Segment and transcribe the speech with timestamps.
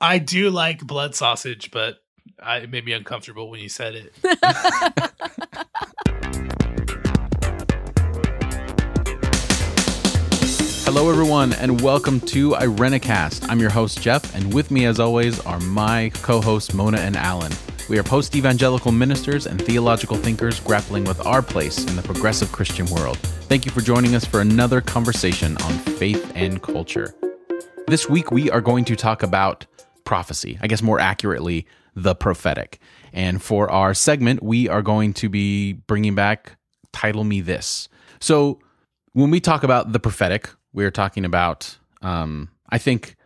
[0.00, 1.98] I do like blood sausage, but
[2.40, 4.12] I, it made me uncomfortable when you said it.
[10.84, 13.48] Hello, everyone, and welcome to Irenicast.
[13.50, 17.16] I'm your host, Jeff, and with me, as always, are my co hosts, Mona and
[17.16, 17.50] Allen.
[17.90, 22.52] We are post evangelical ministers and theological thinkers grappling with our place in the progressive
[22.52, 23.18] Christian world.
[23.48, 27.16] Thank you for joining us for another conversation on faith and culture.
[27.88, 29.66] This week, we are going to talk about
[30.08, 32.80] prophecy, I guess more accurately, the prophetic.
[33.12, 36.56] And for our segment, we are going to be bringing back
[36.94, 37.90] Title Me This.
[38.18, 38.58] So,
[39.12, 43.16] when we talk about the prophetic, we're talking about, um, I think,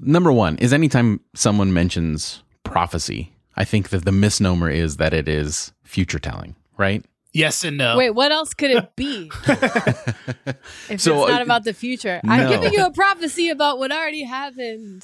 [0.00, 5.28] number one is anytime someone mentions prophecy, I think that the misnomer is that it
[5.28, 7.04] is future telling, right?
[7.32, 7.96] Yes and no.
[7.96, 9.30] Wait, what else could it be?
[9.46, 12.20] if So, it's not uh, about the future.
[12.24, 15.02] I'm giving you a prophecy about what already happened.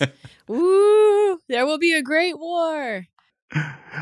[0.51, 3.07] Ooh, there will be a great war.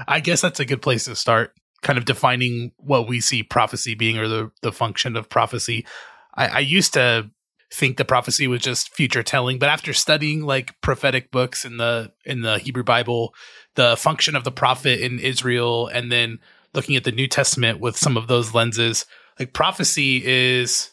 [0.08, 3.94] I guess that's a good place to start, kind of defining what we see prophecy
[3.94, 5.86] being or the, the function of prophecy.
[6.34, 7.30] I, I used to
[7.72, 12.12] think the prophecy was just future telling, but after studying like prophetic books in the
[12.24, 13.34] in the Hebrew Bible,
[13.74, 16.38] the function of the prophet in Israel, and then
[16.74, 19.06] looking at the New Testament with some of those lenses,
[19.38, 20.90] like prophecy is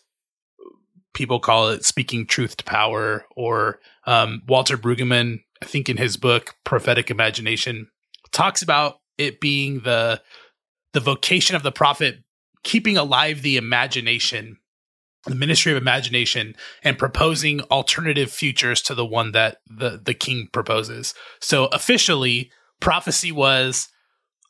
[1.13, 6.17] people call it speaking truth to power, or um, Walter Brueggemann, I think in his
[6.17, 7.89] book Prophetic Imagination,
[8.31, 10.21] talks about it being the
[10.93, 12.23] the vocation of the prophet
[12.63, 14.57] keeping alive the imagination
[15.25, 20.49] the ministry of imagination and proposing alternative futures to the one that the the king
[20.51, 21.13] proposes.
[21.39, 23.89] So officially prophecy was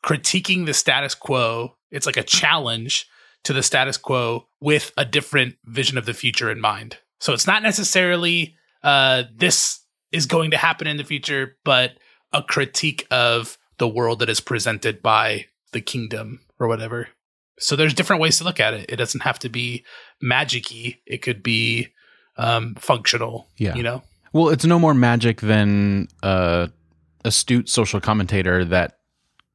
[0.04, 3.06] critiquing the status quo it's like a challenge
[3.44, 7.46] to the status quo with a different vision of the future in mind so it's
[7.46, 11.92] not necessarily uh this is going to happen in the future but
[12.32, 17.08] a critique of the world that is presented by the kingdom or whatever.
[17.58, 18.86] So there's different ways to look at it.
[18.88, 19.84] It doesn't have to be
[20.22, 20.98] magicy.
[21.06, 21.88] It could be
[22.36, 23.48] um, functional.
[23.56, 23.74] Yeah.
[23.74, 24.02] You know.
[24.32, 26.70] Well, it's no more magic than a
[27.24, 28.98] astute social commentator that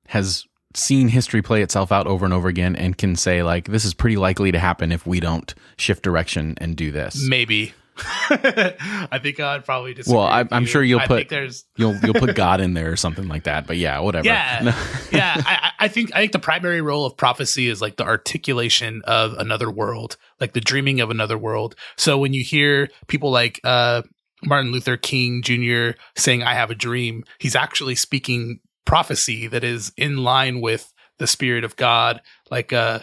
[0.08, 3.86] has seen history play itself out over and over again and can say like this
[3.86, 7.28] is pretty likely to happen if we don't shift direction and do this.
[7.28, 7.74] Maybe.
[8.30, 10.18] I think I'd probably disagree.
[10.18, 10.68] Well, I, i'm you.
[10.68, 13.66] sure you'll I put there's you'll you'll put God in there or something like that.
[13.66, 14.28] But yeah, whatever.
[14.28, 14.76] Yeah,
[15.12, 15.42] yeah.
[15.44, 19.34] I, I think I think the primary role of prophecy is like the articulation of
[19.34, 21.76] another world, like the dreaming of another world.
[21.96, 24.04] So when you hear people like uh,
[24.46, 26.00] Martin Luther King Jr.
[26.16, 31.28] saying, "I have a dream," he's actually speaking prophecy that is in line with the
[31.28, 32.22] spirit of God.
[32.50, 33.02] Like uh,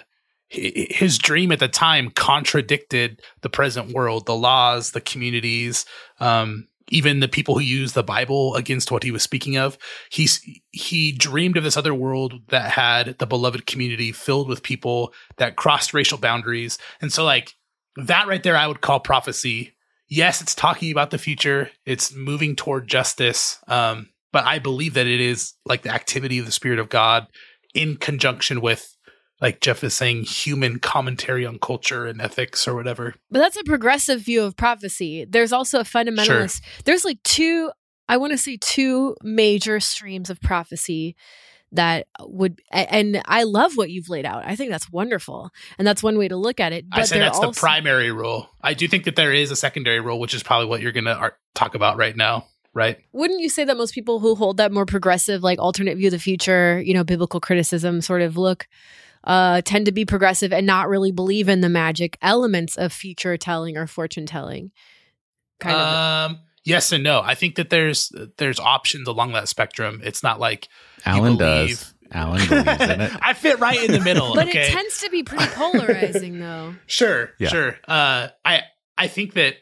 [0.48, 5.84] his dream at the time contradicted the present world, the laws, the communities.
[6.18, 9.78] Um, even the people who use the Bible against what he was speaking of.
[10.10, 15.14] He's he dreamed of this other world that had the beloved community filled with people
[15.38, 16.78] that crossed racial boundaries.
[17.00, 17.54] And so like
[17.96, 19.74] that right there I would call prophecy.
[20.08, 21.70] Yes, it's talking about the future.
[21.86, 23.58] It's moving toward justice.
[23.66, 27.28] Um, but I believe that it is like the activity of the Spirit of God
[27.72, 28.94] in conjunction with
[29.40, 33.14] like Jeff is saying, human commentary on culture and ethics or whatever.
[33.30, 35.24] But that's a progressive view of prophecy.
[35.28, 36.62] There's also a fundamentalist.
[36.84, 37.70] There's like two,
[38.08, 41.14] I want to say two major streams of prophecy
[41.72, 44.44] that would, and I love what you've laid out.
[44.46, 45.50] I think that's wonderful.
[45.78, 46.88] And that's one way to look at it.
[46.88, 48.48] But I say that's also, the primary rule.
[48.62, 51.04] I do think that there is a secondary rule, which is probably what you're going
[51.04, 52.98] to talk about right now, right?
[53.12, 56.12] Wouldn't you say that most people who hold that more progressive, like alternate view of
[56.12, 58.66] the future, you know, biblical criticism sort of look,
[59.24, 63.36] uh, tend to be progressive and not really believe in the magic elements of future
[63.36, 64.70] telling or fortune telling?
[65.60, 66.30] Kind of.
[66.32, 67.20] Um, yes and no.
[67.22, 70.00] I think that there's there's options along that spectrum.
[70.04, 70.66] It's not like
[70.98, 71.90] you Allen believe- does.
[72.12, 73.12] Allen believes in it.
[73.22, 74.34] I fit right in the middle.
[74.34, 76.74] But okay, it tends to be pretty polarizing, though.
[76.86, 77.48] Sure, Yeah.
[77.48, 77.78] sure.
[77.88, 78.62] Uh, I
[78.96, 79.54] I think that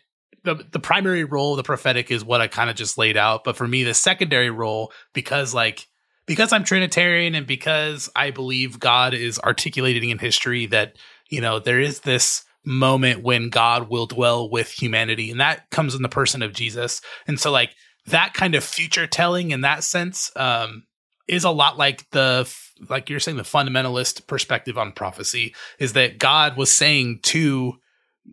[0.44, 3.44] the the primary role of the prophetic is what I kind of just laid out,
[3.44, 5.88] but for me, the secondary role, because like
[6.26, 10.96] because I'm Trinitarian and because I believe God is articulating in history that
[11.28, 15.94] you know there is this moment when God will dwell with humanity, and that comes
[15.94, 17.74] in the person of Jesus, and so like
[18.06, 20.84] that kind of future telling in that sense um,
[21.28, 22.52] is a lot like the
[22.88, 27.74] like you're saying the fundamentalist perspective on prophecy is that God was saying to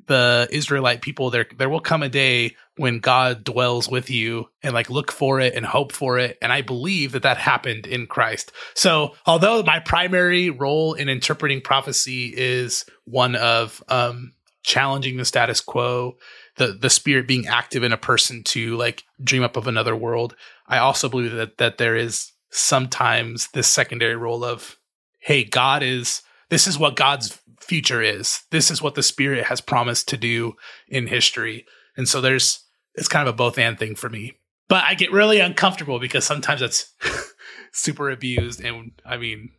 [0.06, 4.74] the Israelite people there there will come a day when God dwells with you and
[4.74, 8.07] like look for it and hope for it and I believe that that happened in
[8.07, 8.51] Christ.
[8.75, 14.33] So although my primary role in interpreting prophecy is one of um
[14.63, 16.18] challenging the status quo
[16.57, 20.35] the the spirit being active in a person to like dream up of another world.
[20.68, 24.77] I also believe that that there is sometimes this secondary role of
[25.19, 28.44] hey, God is this is what God's future is.
[28.51, 30.56] This is what the spirit has promised to do
[30.88, 31.65] in history.
[31.97, 32.63] And so there's
[32.95, 34.33] it's kind of a both and thing for me.
[34.67, 36.94] But I get really uncomfortable because sometimes that's
[37.71, 39.51] super abused and I mean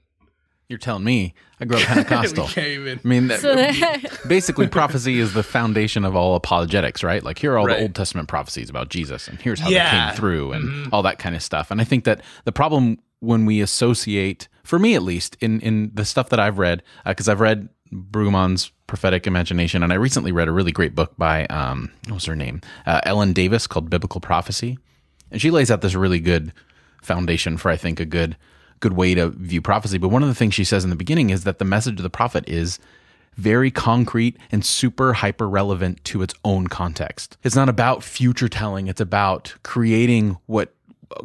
[0.69, 2.49] you're telling me I grew up Pentecostal.
[2.57, 7.23] I mean, that basically, prophecy is the foundation of all apologetics, right?
[7.23, 7.77] Like, here are all right.
[7.77, 9.91] the Old Testament prophecies about Jesus, and here's how yeah.
[9.91, 10.95] they came through, and mm-hmm.
[10.95, 11.73] all that kind of stuff.
[11.73, 15.91] And I think that the problem when we associate, for me at least, in in
[15.93, 20.33] the stuff that I've read, because uh, I've read Brueggemann's prophetic imagination, and I recently
[20.33, 23.91] read a really great book by um, what was her name, uh, Ellen Davis, called
[23.91, 24.79] Biblical Prophecy,
[25.31, 26.53] and she lays out this really good
[27.03, 28.37] foundation for I think a good
[28.81, 29.99] good way to view prophecy.
[29.99, 32.03] But one of the things she says in the beginning is that the message of
[32.03, 32.79] the prophet is
[33.37, 37.37] very concrete and super hyper relevant to its own context.
[37.43, 40.75] It's not about future telling, it's about creating what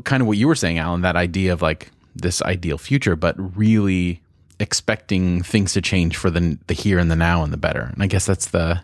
[0.03, 3.35] kind of what you were saying, Allen, that idea of like this ideal future, but
[3.57, 4.21] really
[4.59, 7.89] expecting things to change for the the here and the now and the better.
[7.93, 8.81] And I guess that's the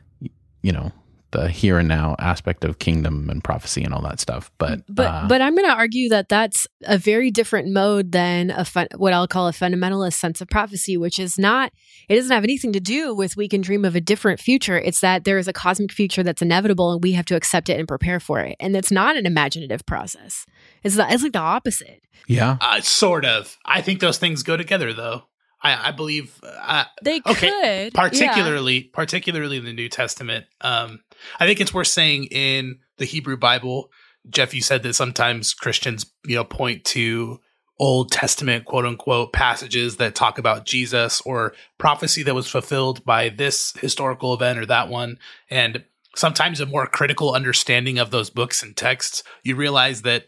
[0.62, 0.91] you know
[1.31, 4.51] the here and now aspect of kingdom and prophecy and all that stuff.
[4.57, 8.51] But but uh, but I'm going to argue that that's a very different mode than
[8.51, 11.71] a fun, what I'll call a fundamentalist sense of prophecy, which is not.
[12.09, 14.77] It doesn't have anything to do with we can dream of a different future.
[14.77, 17.79] It's that there is a cosmic future that's inevitable, and we have to accept it
[17.79, 18.56] and prepare for it.
[18.59, 20.45] And it's not an imaginative process.
[20.83, 22.01] It's the, it's like the opposite.
[22.27, 23.57] Yeah, uh, sort of.
[23.65, 25.24] I think those things go together, though.
[25.63, 28.90] I, I believe uh, they okay, could, particularly yeah.
[28.94, 30.46] particularly in the New Testament.
[30.62, 31.02] Um,
[31.40, 33.92] I think it's worth saying in the Hebrew Bible,
[34.30, 37.40] Jeff, you said that sometimes Christians, you know, point to
[37.80, 43.30] Old Testament quote unquote passages that talk about Jesus or prophecy that was fulfilled by
[43.30, 45.18] this historical event or that one.
[45.50, 45.84] And
[46.16, 50.28] sometimes a more critical understanding of those books and texts, you realize that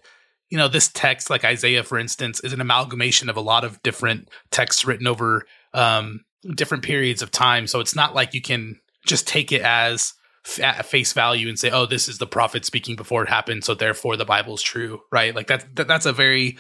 [0.54, 3.82] you know, this text, like Isaiah, for instance, is an amalgamation of a lot of
[3.82, 7.66] different texts written over um, different periods of time.
[7.66, 10.14] So it's not like you can just take it as
[10.62, 13.74] at face value and say, "Oh, this is the prophet speaking before it happened, so
[13.74, 15.34] therefore the Bible is true." Right?
[15.34, 16.60] Like that, that that's a very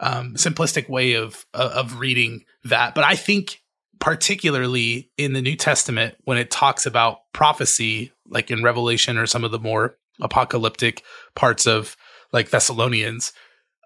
[0.00, 2.94] um, simplistic way of of reading that.
[2.94, 3.60] But I think
[4.00, 9.44] particularly in the New Testament when it talks about prophecy, like in Revelation or some
[9.44, 11.02] of the more apocalyptic
[11.34, 11.94] parts of
[12.34, 13.32] like Thessalonians,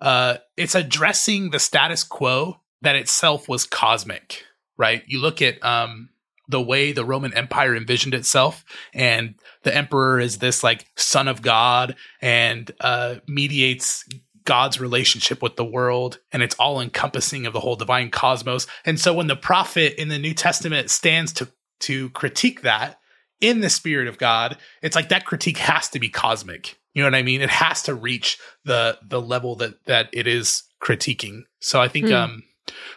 [0.01, 4.45] uh, it's addressing the status quo that itself was cosmic,
[4.77, 5.03] right?
[5.07, 6.09] You look at um,
[6.49, 8.65] the way the Roman Empire envisioned itself,
[8.95, 14.05] and the emperor is this like son of God and uh, mediates
[14.45, 18.67] God's relationship with the world, and it's all encompassing of the whole divine cosmos.
[18.87, 21.49] And so, when the prophet in the New Testament stands to
[21.81, 22.99] to critique that
[23.41, 26.78] in the spirit of God, it's like that critique has to be cosmic.
[26.95, 27.41] You know what I mean?
[27.41, 31.43] It has to reach the the level that that it is critiquing.
[31.61, 32.15] So I think mm.
[32.15, 32.43] um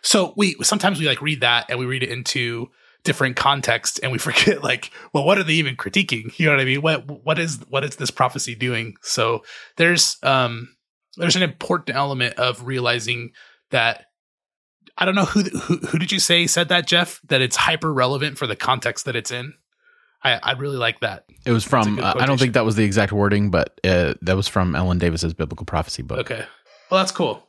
[0.01, 2.69] so we sometimes we like read that and we read it into
[3.03, 6.61] different contexts and we forget like well what are they even critiquing you know what
[6.61, 9.43] i mean what what is what is this prophecy doing so
[9.77, 10.69] there's um
[11.17, 13.31] there's an important element of realizing
[13.71, 14.05] that
[14.97, 17.91] i don't know who who, who did you say said that jeff that it's hyper
[17.91, 19.53] relevant for the context that it's in
[20.23, 21.25] I, I really like that.
[21.45, 24.35] It was from, uh, I don't think that was the exact wording, but uh, that
[24.35, 26.19] was from Ellen Davis's biblical prophecy book.
[26.19, 26.45] Okay.
[26.89, 27.47] Well, that's cool.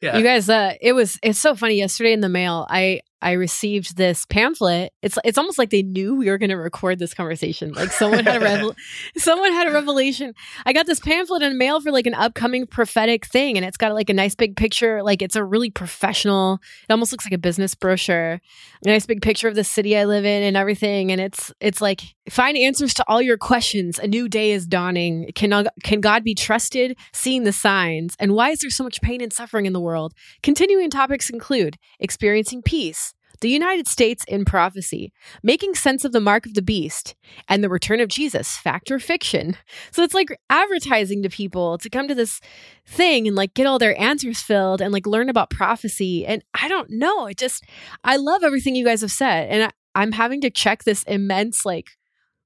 [0.00, 0.16] Yeah.
[0.16, 1.74] You guys, uh, it was, it's so funny.
[1.74, 4.92] Yesterday in the mail, I, I received this pamphlet.
[5.02, 7.72] It's it's almost like they knew we were going to record this conversation.
[7.72, 8.76] Like someone had a revel-
[9.16, 10.34] someone had a revelation.
[10.64, 13.76] I got this pamphlet in the mail for like an upcoming prophetic thing, and it's
[13.76, 15.02] got like a nice big picture.
[15.02, 16.60] Like it's a really professional.
[16.88, 18.40] It almost looks like a business brochure.
[18.84, 21.10] A nice big picture of the city I live in and everything.
[21.10, 23.98] And it's it's like find answers to all your questions.
[23.98, 25.32] A new day is dawning.
[25.34, 26.96] Can can God be trusted?
[27.12, 30.14] Seeing the signs, and why is there so much pain and suffering in the world?
[30.44, 33.07] Continuing topics include experiencing peace
[33.40, 37.14] the United States in prophecy, making sense of the mark of the beast,
[37.48, 39.56] and the return of Jesus, fact or fiction.
[39.90, 42.40] So it's like advertising to people to come to this
[42.86, 46.26] thing and like get all their answers filled and like learn about prophecy.
[46.26, 47.26] And I don't know.
[47.26, 47.64] It just,
[48.04, 49.48] I love everything you guys have said.
[49.50, 51.90] And I, I'm having to check this immense, like,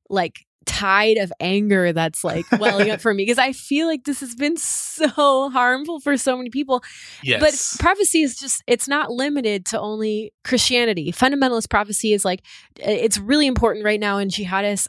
[0.09, 4.21] like tide of anger that's like welling up for me because I feel like this
[4.21, 6.83] has been so harmful for so many people.
[7.23, 7.40] Yes.
[7.40, 11.12] But prophecy is just, it's not limited to only Christianity.
[11.12, 12.42] Fundamentalist prophecy is like,
[12.78, 14.88] it's really important right now in jihadist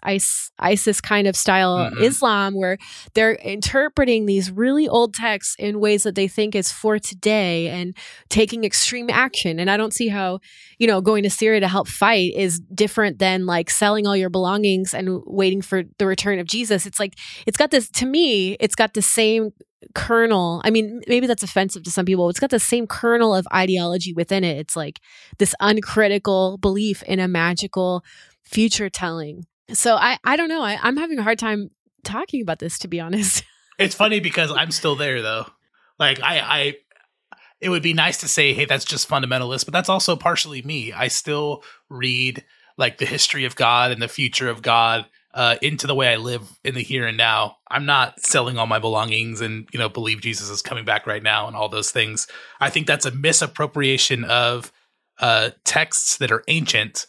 [0.59, 2.03] ISIS kind of style mm-hmm.
[2.03, 2.77] Islam where
[3.13, 7.95] they're interpreting these really old texts in ways that they think is for today and
[8.29, 9.59] taking extreme action.
[9.59, 10.39] And I don't see how,
[10.77, 14.29] you know, going to Syria to help fight is different than like selling all your
[14.29, 16.85] belongings and waiting for the return of Jesus.
[16.85, 17.15] It's like
[17.45, 19.51] it's got this to me, it's got the same
[19.95, 20.61] kernel.
[20.63, 22.29] I mean, maybe that's offensive to some people.
[22.29, 24.57] It's got the same kernel of ideology within it.
[24.57, 24.99] It's like
[25.37, 28.03] this uncritical belief in a magical
[28.43, 29.45] future telling.
[29.71, 30.61] So I I don't know.
[30.61, 31.69] I, I'm having a hard time
[32.03, 33.43] talking about this to be honest.
[33.79, 35.47] It's funny because I'm still there though.
[35.97, 36.75] Like I I
[37.59, 40.93] it would be nice to say, hey, that's just fundamentalist, but that's also partially me.
[40.93, 42.43] I still read
[42.77, 46.17] like the history of God and the future of God uh, into the way I
[46.17, 47.57] live in the here and now.
[47.69, 51.23] I'm not selling all my belongings and you know believe Jesus is coming back right
[51.23, 52.27] now and all those things.
[52.59, 54.71] I think that's a misappropriation of
[55.19, 57.05] uh, texts that are ancient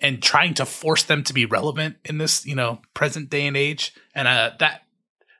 [0.00, 3.56] and trying to force them to be relevant in this you know present day and
[3.56, 3.94] age.
[4.14, 4.82] And uh, that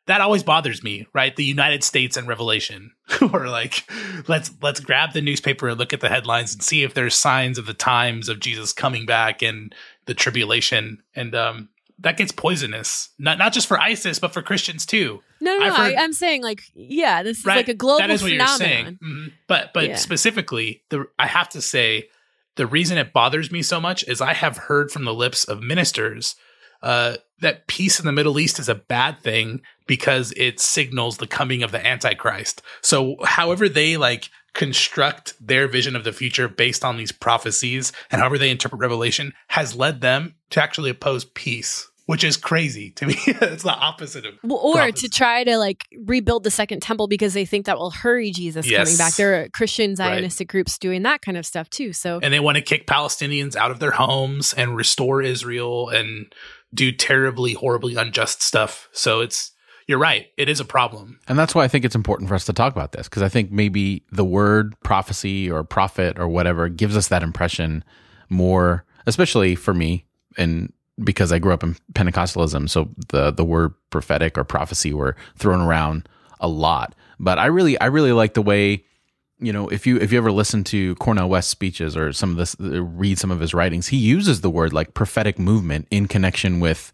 [0.09, 1.37] that always bothers me, right?
[1.37, 2.93] The United States and Revelation,
[3.33, 3.89] or like,
[4.27, 7.59] let's let's grab the newspaper and look at the headlines and see if there's signs
[7.59, 9.75] of the times of Jesus coming back and
[10.07, 11.69] the tribulation, and um,
[12.01, 13.11] that gets poisonous.
[13.19, 15.21] Not not just for ISIS, but for Christians too.
[15.41, 17.99] No, no, no heard, I, am saying like, yeah, this is right, like a global
[17.99, 18.59] that is what phenomenon.
[18.61, 18.87] You're saying.
[19.03, 19.27] Mm-hmm.
[19.47, 19.97] But but yeah.
[19.97, 22.09] specifically, the I have to say,
[22.57, 25.61] the reason it bothers me so much is I have heard from the lips of
[25.61, 26.37] ministers
[26.83, 31.27] uh, that peace in the Middle East is a bad thing because it signals the
[31.27, 32.63] coming of the Antichrist.
[32.83, 38.21] So, however they like construct their vision of the future based on these prophecies and
[38.21, 41.89] however they interpret Revelation has led them to actually oppose peace.
[42.07, 43.17] Which is crazy to me.
[43.27, 44.33] it's the opposite of.
[44.43, 45.09] Well, or prophecy.
[45.09, 48.67] to try to like rebuild the second temple because they think that will hurry Jesus
[48.67, 48.79] yes.
[48.79, 49.17] coming back.
[49.17, 50.49] There are Christian Zionistic right.
[50.49, 51.93] groups doing that kind of stuff too.
[51.93, 56.35] So, and they want to kick Palestinians out of their homes and restore Israel and
[56.73, 58.89] do terribly, horribly unjust stuff.
[58.93, 59.53] So it's
[59.89, 60.31] you're right.
[60.37, 61.19] It is a problem.
[61.27, 63.31] And that's why I think it's important for us to talk about this because I
[63.31, 67.83] think maybe the word prophecy or prophet or whatever gives us that impression
[68.29, 70.05] more, especially for me
[70.37, 72.69] and because I grew up in Pentecostalism.
[72.69, 76.07] So the the word prophetic or prophecy were thrown around
[76.39, 76.95] a lot.
[77.19, 78.85] But I really I really like the way
[79.41, 82.37] you know, if you if you ever listen to Cornel West speeches or some of
[82.37, 86.61] this, read some of his writings, he uses the word like prophetic movement in connection
[86.61, 86.93] with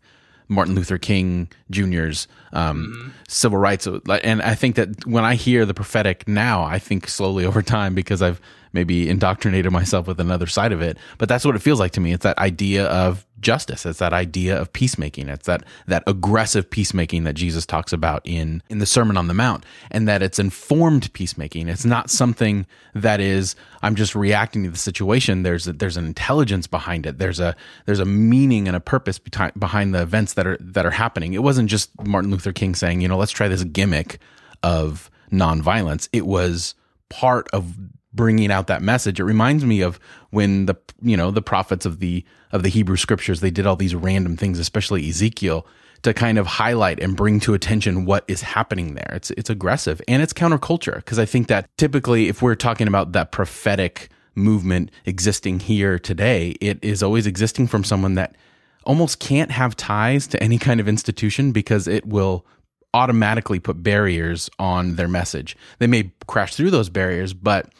[0.48, 3.08] Martin Luther King Jr.'s um, mm-hmm.
[3.28, 3.86] civil rights.
[3.86, 7.94] And I think that when I hear the prophetic now, I think slowly over time
[7.94, 8.40] because I've
[8.74, 10.98] maybe indoctrinated myself with another side of it.
[11.16, 12.12] But that's what it feels like to me.
[12.12, 13.86] It's that idea of justice.
[13.86, 15.28] It's that idea of peacemaking.
[15.28, 19.34] It's that that aggressive peacemaking that Jesus talks about in in the Sermon on the
[19.34, 21.68] Mount, and that it's informed peacemaking.
[21.68, 25.44] It's not something that is I'm just reacting to the situation.
[25.44, 27.18] There's a, there's an intelligence behind it.
[27.18, 27.54] There's a
[27.86, 31.34] there's a meaning and a purpose behind behind the events that are that are happening.
[31.34, 34.18] It wasn't just Martin Luther King saying, you know, let's try this gimmick
[34.62, 36.08] of nonviolence.
[36.12, 36.74] It was
[37.08, 37.74] part of
[38.14, 39.20] bringing out that message.
[39.20, 39.98] It reminds me of
[40.30, 43.76] when the you know the prophets of the of the Hebrew scriptures they did all
[43.76, 45.66] these random things, especially Ezekiel,
[46.02, 49.12] to kind of highlight and bring to attention what is happening there.
[49.14, 53.12] It's it's aggressive and it's counterculture because I think that typically if we're talking about
[53.12, 58.36] that prophetic movement existing here today, it is always existing from someone that
[58.84, 62.44] almost can't have ties to any kind of institution because it will
[62.92, 65.56] automatically put barriers on their message.
[65.78, 67.72] They may crash through those barriers, but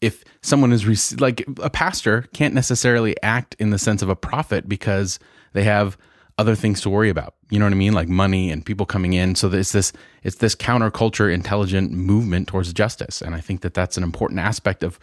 [0.00, 4.16] if someone is rec- like a pastor can't necessarily act in the sense of a
[4.16, 5.18] prophet because
[5.52, 5.98] they have
[6.38, 7.34] other things to worry about.
[7.50, 7.92] You know what I mean?
[7.92, 9.34] Like money and people coming in.
[9.34, 9.92] So it's this
[10.22, 14.82] it's this counterculture intelligent movement towards justice, and I think that that's an important aspect
[14.82, 14.98] of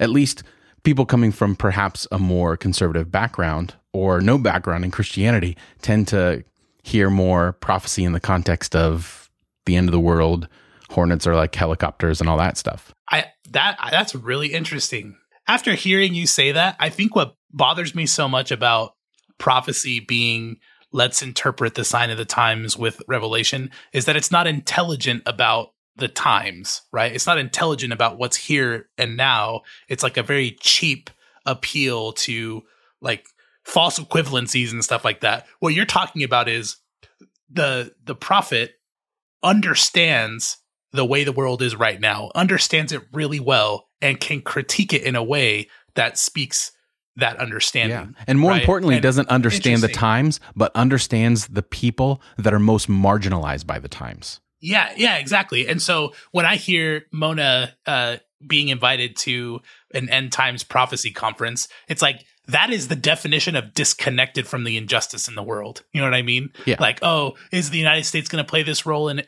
[0.00, 0.42] at least
[0.82, 6.42] people coming from perhaps a more conservative background or no background in Christianity tend to
[6.82, 9.30] hear more prophecy in the context of
[9.66, 10.48] the end of the world.
[10.90, 12.94] Hornets are like helicopters and all that stuff.
[13.12, 15.16] I that that's really interesting.
[15.46, 18.94] After hearing you say that, I think what bothers me so much about
[19.38, 20.58] prophecy being
[20.92, 25.72] let's interpret the sign of the times with revelation is that it's not intelligent about
[25.96, 27.12] the times, right?
[27.14, 29.62] It's not intelligent about what's here and now.
[29.88, 31.10] It's like a very cheap
[31.44, 32.62] appeal to
[33.00, 33.26] like
[33.64, 35.46] false equivalencies and stuff like that.
[35.60, 36.76] What you're talking about is
[37.50, 38.74] the the prophet
[39.42, 40.58] understands
[40.92, 45.02] the way the world is right now, understands it really well, and can critique it
[45.02, 46.72] in a way that speaks
[47.16, 48.14] that understanding.
[48.16, 48.24] Yeah.
[48.26, 48.60] And more right?
[48.60, 53.78] importantly, and doesn't understand the times, but understands the people that are most marginalized by
[53.78, 54.40] the times.
[54.60, 55.66] Yeah, yeah, exactly.
[55.66, 59.60] And so when I hear Mona uh, being invited to
[59.92, 64.76] an end times prophecy conference, it's like that is the definition of disconnected from the
[64.76, 65.82] injustice in the world.
[65.92, 66.52] You know what I mean?
[66.64, 66.76] Yeah.
[66.78, 69.22] Like, oh, is the United States going to play this role in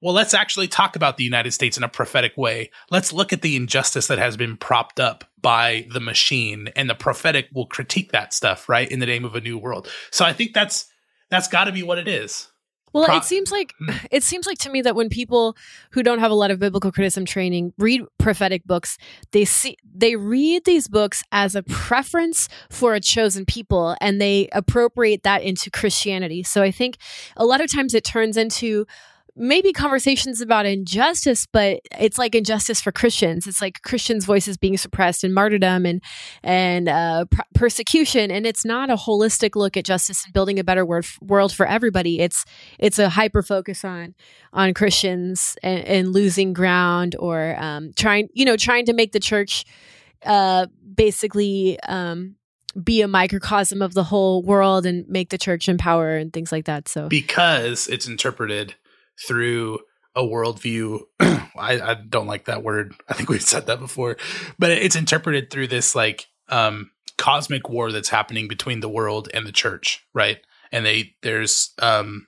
[0.00, 2.70] well, let's actually talk about the United States in a prophetic way.
[2.90, 6.94] Let's look at the injustice that has been propped up by the machine, and the
[6.94, 8.90] prophetic will critique that stuff, right?
[8.90, 9.88] In the name of a new world.
[10.10, 10.86] So I think that's
[11.30, 12.48] that's got to be what it is.
[12.92, 13.90] Well, Pro- it seems like hmm.
[14.10, 15.56] it seems like to me that when people
[15.92, 18.98] who don't have a lot of biblical criticism training read prophetic books,
[19.32, 24.48] they see they read these books as a preference for a chosen people and they
[24.52, 26.42] appropriate that into Christianity.
[26.42, 26.96] So I think
[27.36, 28.86] a lot of times it turns into
[29.36, 33.46] maybe conversations about injustice, but it's like injustice for Christians.
[33.46, 36.02] It's like Christians' voices being suppressed and martyrdom and
[36.42, 40.64] and uh, pr- persecution, and it's not a holistic look at justice and building a
[40.64, 42.20] better world for everybody.
[42.20, 42.44] It's
[42.78, 44.14] it's a hyper focus on
[44.52, 49.20] on Christians and, and losing ground or um, trying you know trying to make the
[49.20, 49.64] church
[50.24, 51.78] uh, basically.
[51.80, 52.36] Um,
[52.80, 56.52] be a microcosm of the whole world and make the church in power and things
[56.52, 56.88] like that.
[56.88, 58.76] So because it's interpreted
[59.26, 59.80] through
[60.14, 61.00] a worldview.
[61.20, 62.94] I, I, don't like that word.
[63.08, 64.16] I think we've said that before,
[64.58, 69.46] but it's interpreted through this like um, cosmic war that's happening between the world and
[69.46, 70.38] the church, right?
[70.72, 72.26] And they there's um,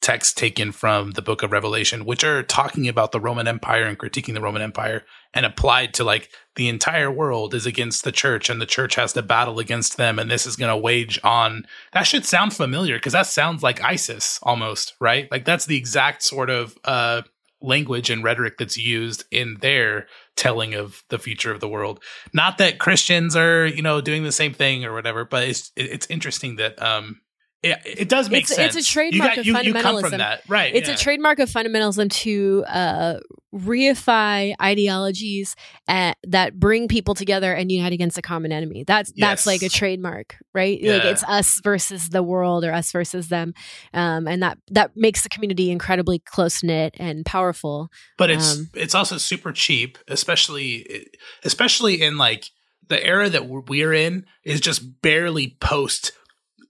[0.00, 3.98] texts taken from the book of Revelation, which are talking about the Roman Empire and
[3.98, 5.04] critiquing the Roman Empire
[5.34, 9.12] and applied to like the entire world is against the church and the church has
[9.12, 10.18] to battle against them.
[10.18, 13.82] And this is going to wage on that should sound familiar because that sounds like
[13.82, 15.30] ISIS almost, right?
[15.30, 17.22] Like that's the exact sort of uh,
[17.60, 22.02] language and rhetoric that's used in their telling of the future of the world.
[22.32, 26.06] Not that Christians are, you know, doing the same thing or whatever, but it's, it's
[26.06, 27.20] interesting that, um,
[27.62, 28.74] it, it does make it's, sense.
[28.74, 30.18] It's a trademark got, of you, fundamentalism.
[30.18, 30.74] You right?
[30.74, 30.94] It's yeah.
[30.94, 33.20] a trademark of fundamentalism to uh,
[33.54, 38.84] reify ideologies at, that bring people together and unite against a common enemy.
[38.86, 39.28] That's yes.
[39.28, 40.80] that's like a trademark, right?
[40.80, 40.94] Yeah.
[40.94, 43.52] Like it's us versus the world or us versus them,
[43.92, 47.90] um, and that that makes the community incredibly close knit and powerful.
[48.16, 51.08] But it's um, it's also super cheap, especially
[51.44, 52.46] especially in like
[52.88, 56.12] the era that we're in is just barely post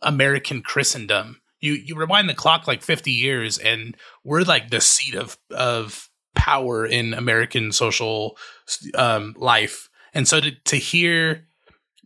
[0.02, 1.40] American Christendom.
[1.60, 6.08] You you rewind the clock like 50 years and we're like the seat of of
[6.34, 8.36] power in American social
[8.94, 9.88] um, life.
[10.14, 11.46] And so to to hear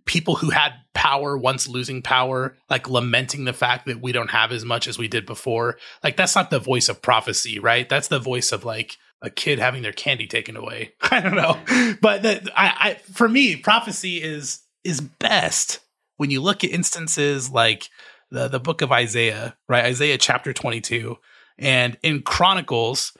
[0.07, 4.53] people who had power once losing power like lamenting the fact that we don't have
[4.53, 8.09] as much as we did before like that's not the voice of prophecy right that's
[8.09, 11.59] the voice of like a kid having their candy taken away i don't know
[12.01, 15.81] but that I, I for me prophecy is is best
[16.25, 17.91] when you look at instances like
[18.31, 19.85] the, the book of Isaiah, right?
[19.85, 21.19] Isaiah chapter 22.
[21.59, 23.13] And in Chronicles,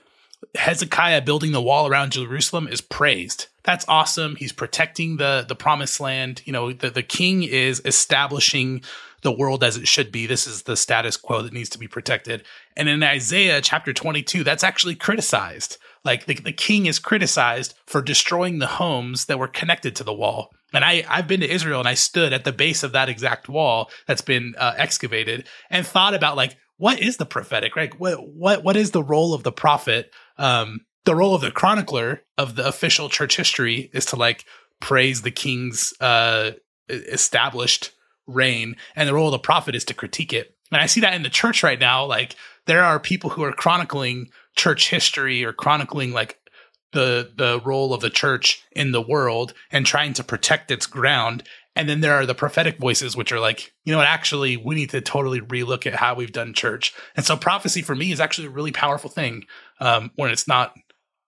[0.55, 3.45] Hezekiah building the wall around Jerusalem is praised.
[3.61, 4.37] That's awesome.
[4.37, 6.41] He's protecting the the promised land.
[6.45, 8.81] You know, the, the king is establishing
[9.21, 10.25] the world as it should be.
[10.25, 12.43] This is the status quo that needs to be protected.
[12.75, 15.77] And in Isaiah chapter 22, that's actually criticized.
[16.03, 20.11] Like the, the king is criticized for destroying the homes that were connected to the
[20.11, 20.49] wall.
[20.75, 23.49] And I, I've been to Israel and I stood at the base of that exact
[23.49, 27.97] wall that's been uh, excavated and thought about like, what is the prophetic, right?
[27.99, 30.11] What, what, what is the role of the prophet?
[30.37, 34.45] Um, the role of the chronicler of the official church history is to like
[34.81, 36.51] praise the king's, uh,
[36.89, 37.91] established
[38.27, 38.75] reign.
[38.95, 40.55] And the role of the prophet is to critique it.
[40.71, 42.05] And I see that in the church right now.
[42.05, 42.35] Like
[42.65, 46.39] there are people who are chronicling church history or chronicling like
[46.95, 51.43] the the role of the church in the world and trying to protect its ground.
[51.75, 54.75] And then there are the prophetic voices, which are like, you know what, actually, we
[54.75, 56.93] need to totally relook at how we've done church.
[57.17, 59.43] And so prophecy for me is actually a really powerful thing
[59.81, 60.73] um, when it's not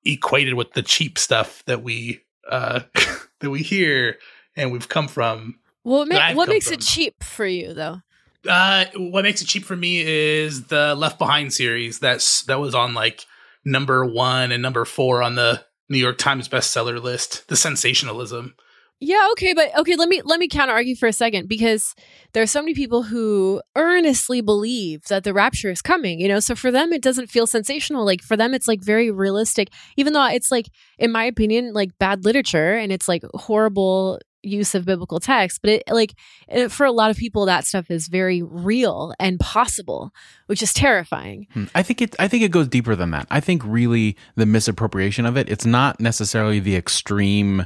[0.06, 2.80] equated with the cheap stuff that we uh,
[3.42, 4.18] that we hear
[4.56, 5.60] and we've come from.
[5.84, 6.76] Well, what, ma- what makes from.
[6.76, 8.02] it cheap for you, though?
[8.48, 12.74] Uh, what makes it cheap for me is the Left Behind series that's that was
[12.74, 13.26] on like
[13.68, 17.48] number one and number four on the New York Times bestseller list.
[17.50, 18.56] The sensationalism.
[19.00, 21.94] Yeah, okay, but okay, let me let me counter argue for a second because
[22.34, 26.40] there are so many people who earnestly believe that the rapture is coming, you know.
[26.40, 28.06] So for them it doesn't feel sensational.
[28.06, 31.92] Like for them it's like very realistic, even though it's like in my opinion like
[32.00, 36.14] bad literature and it's like horrible use of biblical text but it like
[36.48, 40.12] it, for a lot of people that stuff is very real and possible
[40.46, 41.48] which is terrifying.
[41.54, 41.66] Hmm.
[41.76, 43.28] i think it i think it goes deeper than that.
[43.30, 47.66] I think really the misappropriation of it it's not necessarily the extreme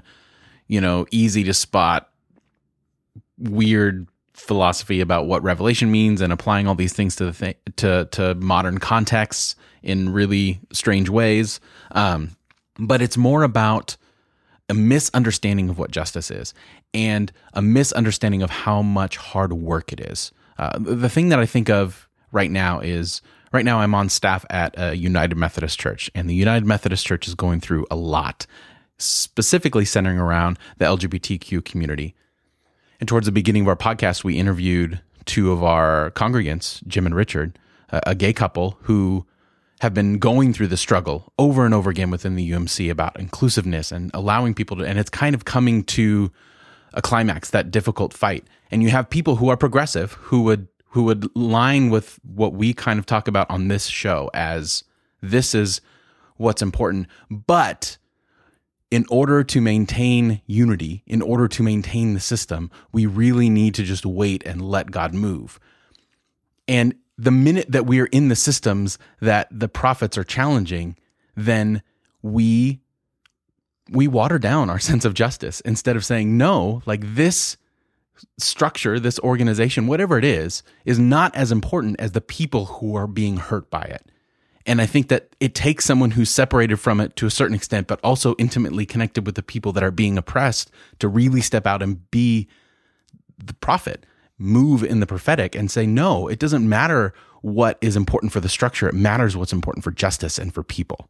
[0.67, 2.09] you know easy to spot
[3.37, 8.07] weird philosophy about what revelation means and applying all these things to the thing, to
[8.11, 11.59] to modern contexts in really strange ways.
[11.91, 12.35] Um,
[12.79, 13.97] but it's more about
[14.71, 16.53] a misunderstanding of what justice is
[16.93, 20.31] and a misunderstanding of how much hard work it is.
[20.57, 24.45] Uh, the thing that I think of right now is right now I'm on staff
[24.49, 28.47] at a United Methodist Church, and the United Methodist Church is going through a lot,
[28.97, 32.15] specifically centering around the LGBTQ community.
[33.01, 37.15] And towards the beginning of our podcast, we interviewed two of our congregants, Jim and
[37.15, 39.25] Richard, a, a gay couple who
[39.81, 43.91] have been going through the struggle over and over again within the UMC about inclusiveness
[43.91, 46.31] and allowing people to, and it's kind of coming to
[46.93, 48.45] a climax, that difficult fight.
[48.69, 52.73] And you have people who are progressive who would who would line with what we
[52.73, 54.83] kind of talk about on this show as
[55.21, 55.81] this is
[56.35, 57.07] what's important.
[57.31, 57.97] But
[58.91, 63.83] in order to maintain unity, in order to maintain the system, we really need to
[63.83, 65.59] just wait and let God move.
[66.67, 70.97] And the minute that we are in the systems that the prophets are challenging,
[71.35, 71.83] then
[72.23, 72.81] we
[73.89, 77.57] we water down our sense of justice instead of saying no, like this
[78.39, 83.07] structure, this organization, whatever it is, is not as important as the people who are
[83.07, 84.11] being hurt by it.
[84.65, 87.87] And I think that it takes someone who's separated from it to a certain extent,
[87.87, 91.81] but also intimately connected with the people that are being oppressed to really step out
[91.81, 92.47] and be
[93.43, 94.05] the prophet,
[94.41, 98.49] move in the prophetic and say, no, it doesn't matter what is important for the
[98.49, 98.87] structure.
[98.87, 101.09] It matters what's important for justice and for people.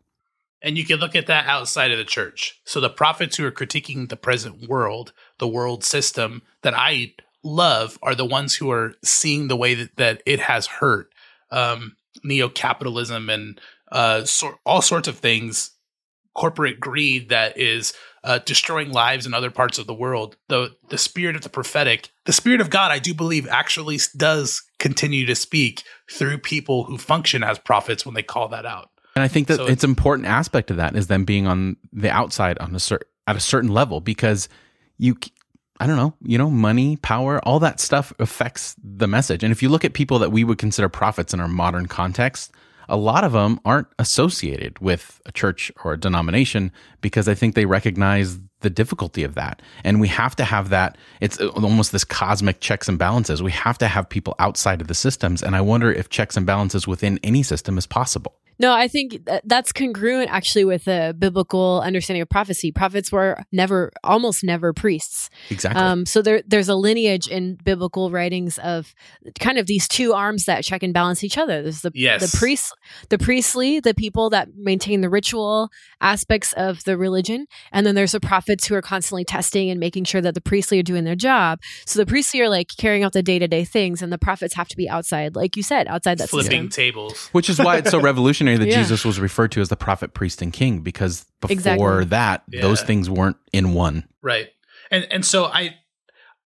[0.61, 2.59] And you can look at that outside of the church.
[2.65, 7.97] So the prophets who are critiquing the present world, the world system that I love,
[8.03, 11.11] are the ones who are seeing the way that, that it has hurt
[11.49, 13.59] um, neo capitalism and
[13.91, 15.71] uh, so, all sorts of things,
[16.33, 20.37] corporate greed that is uh, destroying lives in other parts of the world.
[20.47, 24.63] The the spirit of the prophetic, the spirit of God, I do believe, actually does
[24.79, 28.89] continue to speak through people who function as prophets when they call that out.
[29.15, 31.77] And I think that so it's, it's important aspect of that is them being on
[31.91, 34.49] the outside on a certain at a certain level because
[34.97, 35.17] you
[35.79, 39.43] I don't know, you know, money, power, all that stuff affects the message.
[39.43, 42.51] And if you look at people that we would consider prophets in our modern context,
[42.91, 47.55] a lot of them aren't associated with a church or a denomination because I think
[47.55, 49.61] they recognize the difficulty of that.
[49.83, 50.97] And we have to have that.
[51.19, 53.43] It's almost this cosmic checks and balances.
[53.43, 55.43] We have to have people outside of the systems.
[55.43, 58.35] And I wonder if checks and balances within any system is possible.
[58.59, 62.71] No, I think that's congruent actually with a biblical understanding of prophecy.
[62.71, 65.31] Prophets were never, almost never priests.
[65.49, 65.81] Exactly.
[65.81, 68.93] Um, so there, there's a lineage in biblical writings of
[69.39, 71.63] kind of these two arms that check and balance each other.
[71.63, 72.31] There's the yes.
[72.31, 72.71] the priests,
[73.09, 75.69] the priestly, the people that maintain the ritual
[75.99, 78.19] aspects of the religion, and then there's the
[78.51, 81.59] prophets who are constantly testing and making sure that the priestly are doing their job.
[81.85, 84.55] So the priestly are like carrying out the day to day things, and the prophets
[84.55, 86.69] have to be outside, like you said, outside that flipping system.
[86.69, 88.81] tables, which is why it's so revolutionary that yeah.
[88.81, 92.05] Jesus was referred to as the prophet, priest, and king because before exactly.
[92.05, 92.61] that, yeah.
[92.61, 94.05] those things weren't in one.
[94.21, 94.49] Right.
[94.89, 95.75] And and so I,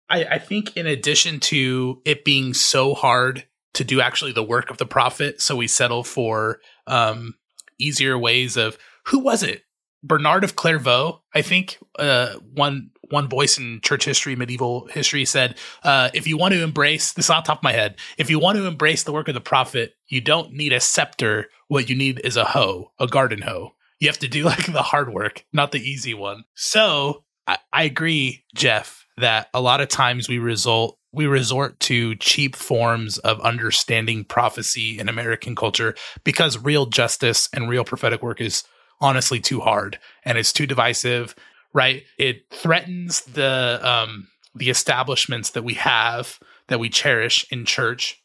[0.09, 4.69] I I think in addition to it being so hard to do actually the work
[4.69, 7.35] of the prophet, so we settle for um
[7.79, 9.62] easier ways of who was it?
[10.03, 15.55] Bernard of Clairvaux, I think, uh, one one voice in church history, medieval history said,
[15.83, 18.57] uh, if you want to embrace this off top of my head, if you want
[18.57, 21.47] to embrace the work of the prophet, you don't need a scepter.
[21.67, 23.73] What you need is a hoe, a garden hoe.
[23.99, 26.45] You have to do like the hard work, not the easy one.
[26.55, 32.15] So I, I agree, Jeff, that a lot of times we result we resort to
[32.15, 38.41] cheap forms of understanding prophecy in American culture because real justice and real prophetic work
[38.41, 38.63] is
[39.03, 41.35] honestly too hard and it's too divisive
[41.73, 42.03] right?
[42.17, 48.21] It threatens the um, the establishments that we have that we cherish in church.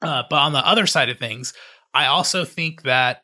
[0.00, 1.52] Uh, but on the other side of things,
[1.92, 3.22] I also think that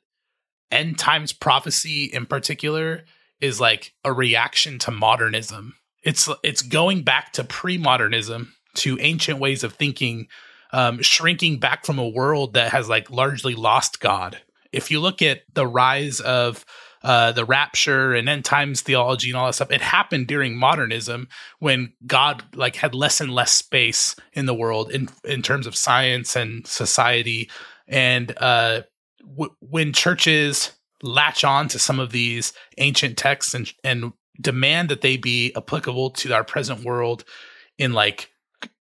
[0.70, 3.04] end times prophecy in particular
[3.40, 5.74] is like a reaction to modernism.
[6.02, 10.28] It's it's going back to pre-modernism, to ancient ways of thinking,
[10.72, 14.40] um, shrinking back from a world that has like largely lost God.
[14.72, 16.66] If you look at the rise of
[17.04, 19.70] uh, the rapture and end times theology and all that stuff.
[19.70, 24.90] It happened during modernism when God like had less and less space in the world
[24.90, 27.50] in in terms of science and society,
[27.86, 28.82] and uh,
[29.20, 35.02] w- when churches latch on to some of these ancient texts and and demand that
[35.02, 37.24] they be applicable to our present world
[37.78, 38.30] in like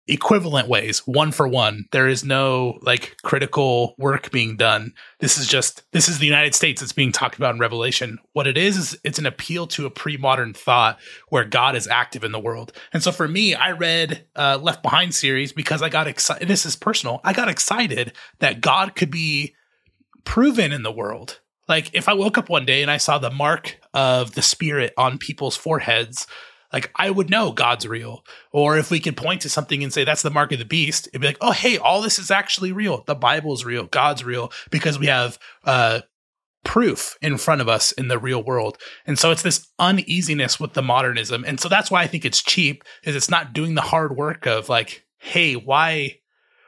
[0.08, 1.84] equivalent ways, one for one.
[1.92, 4.94] There is no like critical work being done.
[5.20, 8.18] This is just this is the United States that's being talked about in Revelation.
[8.32, 12.24] What it is is it's an appeal to a pre-modern thought where God is active
[12.24, 12.72] in the world.
[12.92, 16.48] And so for me, I read uh, Left Behind series because I got excited.
[16.48, 17.20] This is personal.
[17.22, 19.54] I got excited that God could be
[20.24, 21.40] proven in the world.
[21.68, 24.94] Like if I woke up one day and I saw the mark of the Spirit
[24.96, 26.26] on people's foreheads
[26.72, 28.24] like I would know God's real.
[28.52, 31.08] Or if we could point to something and say that's the mark of the beast,
[31.08, 33.04] it'd be like, oh hey, all this is actually real.
[33.06, 36.00] The Bible's real, God's real, because we have uh
[36.64, 38.76] proof in front of us in the real world.
[39.06, 41.44] And so it's this uneasiness with the modernism.
[41.46, 44.46] And so that's why I think it's cheap, is it's not doing the hard work
[44.46, 46.18] of like, hey, why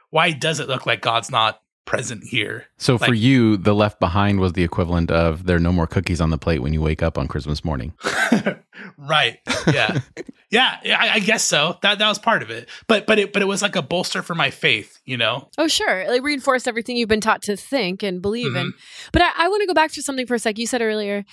[0.09, 2.65] why does it look like God's not present here?
[2.77, 5.87] So Like- for you, the left behind was the equivalent of there are no more
[5.87, 7.93] cookies on the plate when you wake up on Christmas morning.
[8.97, 9.39] right.
[9.67, 9.99] Yeah.
[10.49, 10.79] yeah.
[10.83, 11.77] yeah, I, I guess so.
[11.81, 12.69] That that was part of it.
[12.87, 15.49] But but it but it was like a bolster for my faith, you know?
[15.57, 16.07] Oh, sure.
[16.07, 18.73] Like reinforce everything you've been taught to think and believe in.
[19.11, 20.57] But I, I want to go back to something for a sec.
[20.57, 21.25] You said earlier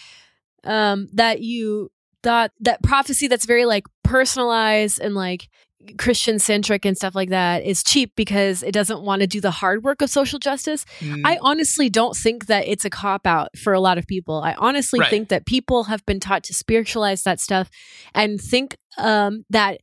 [0.64, 1.90] um, that you
[2.22, 5.48] thought that prophecy that's very like personalized and like
[5.96, 9.52] Christian centric and stuff like that is cheap because it doesn't want to do the
[9.52, 10.84] hard work of social justice.
[11.00, 14.42] Mm, I honestly don't think that it's a cop out for a lot of people.
[14.42, 15.08] I honestly Right.
[15.08, 17.70] think that people have been taught to spiritualize that stuff
[18.14, 19.78] and think um, that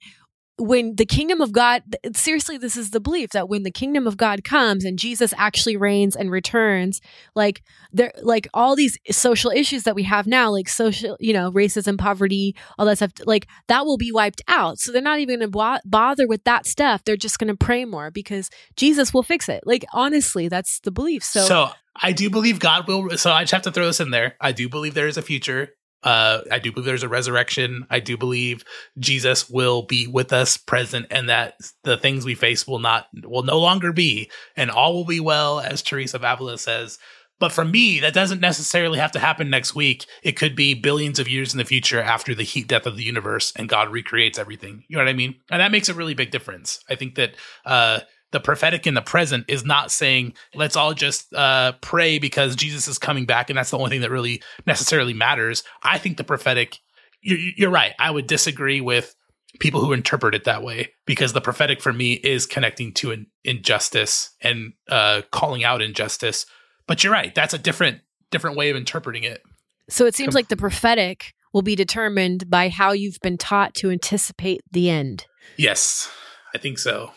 [0.57, 4.15] when the kingdom of God, seriously, this is the belief that when the kingdom of
[4.15, 7.01] God comes and Jesus actually reigns and returns,
[7.35, 11.51] like there, like all these social issues that we have now, like social, you know,
[11.51, 14.79] racism, poverty, all that stuff, like that will be wiped out.
[14.79, 17.03] So they're not even going to bo- bother with that stuff.
[17.03, 19.63] They're just going to pray more because Jesus will fix it.
[19.65, 21.23] Like honestly, that's the belief.
[21.23, 23.17] So, So, I do believe God will.
[23.17, 24.35] So I just have to throw this in there.
[24.41, 25.69] I do believe there is a future.
[26.03, 27.87] Uh, I do believe there's a resurrection.
[27.89, 28.63] I do believe
[28.99, 33.43] Jesus will be with us, present, and that the things we face will not will
[33.43, 36.99] no longer be, and all will be well, as Teresa of Avila says.
[37.39, 40.05] But for me, that doesn't necessarily have to happen next week.
[40.23, 43.03] It could be billions of years in the future after the heat death of the
[43.03, 44.85] universe and God recreates everything.
[44.87, 45.35] You know what I mean?
[45.51, 46.79] And that makes a really big difference.
[46.89, 47.99] I think that uh,
[48.35, 52.85] the prophetic in the present is not saying let's all just uh, pray because Jesus
[52.85, 55.63] is coming back and that's the only thing that really necessarily matters.
[55.81, 56.79] I think the prophetic,
[57.21, 57.93] you're, you're right.
[57.97, 59.15] I would disagree with
[59.61, 63.27] people who interpret it that way because the prophetic for me is connecting to an
[63.45, 66.45] injustice and uh, calling out injustice.
[66.87, 67.33] But you're right.
[67.33, 69.43] That's a different different way of interpreting it.
[69.89, 73.89] so it seems like the prophetic will be determined by how you've been taught to
[73.89, 75.25] anticipate the end.
[75.55, 76.11] Yes,
[76.53, 77.11] I think so.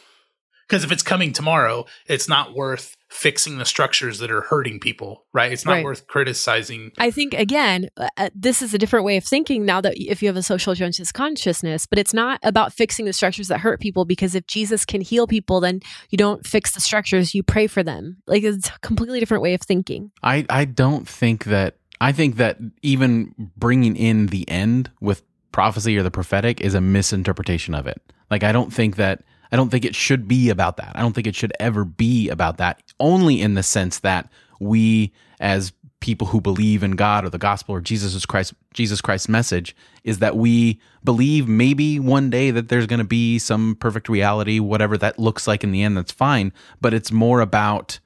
[0.69, 5.25] Because if it's coming tomorrow, it's not worth fixing the structures that are hurting people,
[5.33, 5.51] right?
[5.51, 5.85] It's not Right.
[5.85, 6.91] worth criticizing.
[6.99, 10.23] I think again, uh, uh, this is a different way of thinking now that if
[10.23, 13.81] you have a social justice consciousness, but it's not about fixing the structures that hurt
[13.81, 17.67] people because if Jesus can heal people, then you don't fix the structures, you pray
[17.67, 18.19] for them.
[18.27, 20.11] Like it's a completely different way of thinking.
[20.23, 25.97] I, I don't think that I think that even bringing in the end with prophecy
[25.97, 28.03] or the prophetic is a misinterpretation of it.
[28.31, 30.93] Like I don't think that I don't think it should be about that.
[30.95, 32.83] I don't think it should ever be about that.
[33.01, 34.31] Only in the sense that
[34.61, 39.29] we as people who believe in God or the gospel or Jesus Christ Jesus Christ's
[39.29, 44.09] message is that we believe maybe one day that there's going to be some perfect
[44.09, 47.99] reality whatever that looks like in the end that's fine, but it's more about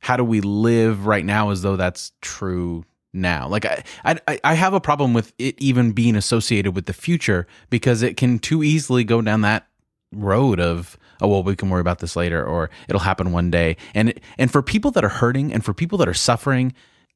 [0.00, 4.54] how do we live right now as though that's true now like I, I i
[4.54, 8.62] have a problem with it even being associated with the future because it can too
[8.62, 9.66] easily go down that
[10.12, 13.76] road of oh well we can worry about this later or it'll happen one day
[13.94, 16.72] and and for people that are hurting and for people that are suffering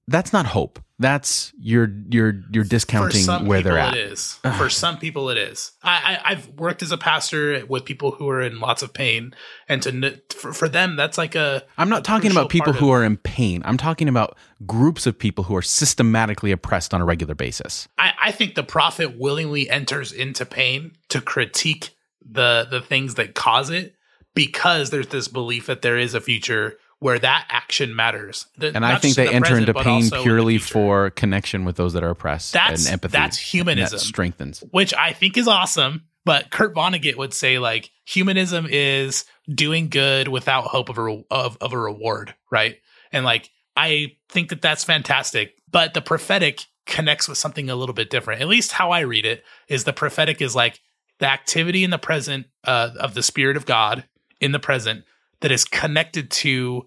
[0.06, 4.12] that's not hope that's you're you're you're discounting For some where people, they're at it
[4.12, 4.38] is.
[4.58, 5.72] For some people, it is.
[5.82, 9.34] I, I I've worked as a pastor with people who are in lots of pain,
[9.68, 11.64] and to for, for them, that's like a.
[11.76, 13.62] I'm not a talking about people who are in pain.
[13.64, 17.88] I'm talking about groups of people who are systematically oppressed on a regular basis.
[17.98, 21.90] I, I think the prophet willingly enters into pain to critique
[22.28, 23.94] the the things that cause it
[24.34, 28.46] because there's this belief that there is a future where that action matters.
[28.56, 31.64] The- And I think they the enter present, into pain also in purely for connection
[31.64, 33.12] with those that are oppressed That's- and empathy.
[33.12, 33.98] that's humanism.
[33.98, 34.64] That strengthens.
[34.70, 36.04] which I think is awesome.
[36.24, 41.24] But Kurt Vonnegut would say like humanism is doing good without hope of a re-
[41.30, 42.76] of, of a reward, right?
[43.12, 45.54] And like I think that that's fantastic.
[45.70, 48.40] But the prophetic connects with something a little bit different.
[48.40, 50.80] At least how I read it is the prophetic is like
[51.18, 54.04] the activity in the present uh, of the Spirit of God
[54.40, 55.04] in the present
[55.40, 56.86] that is connected to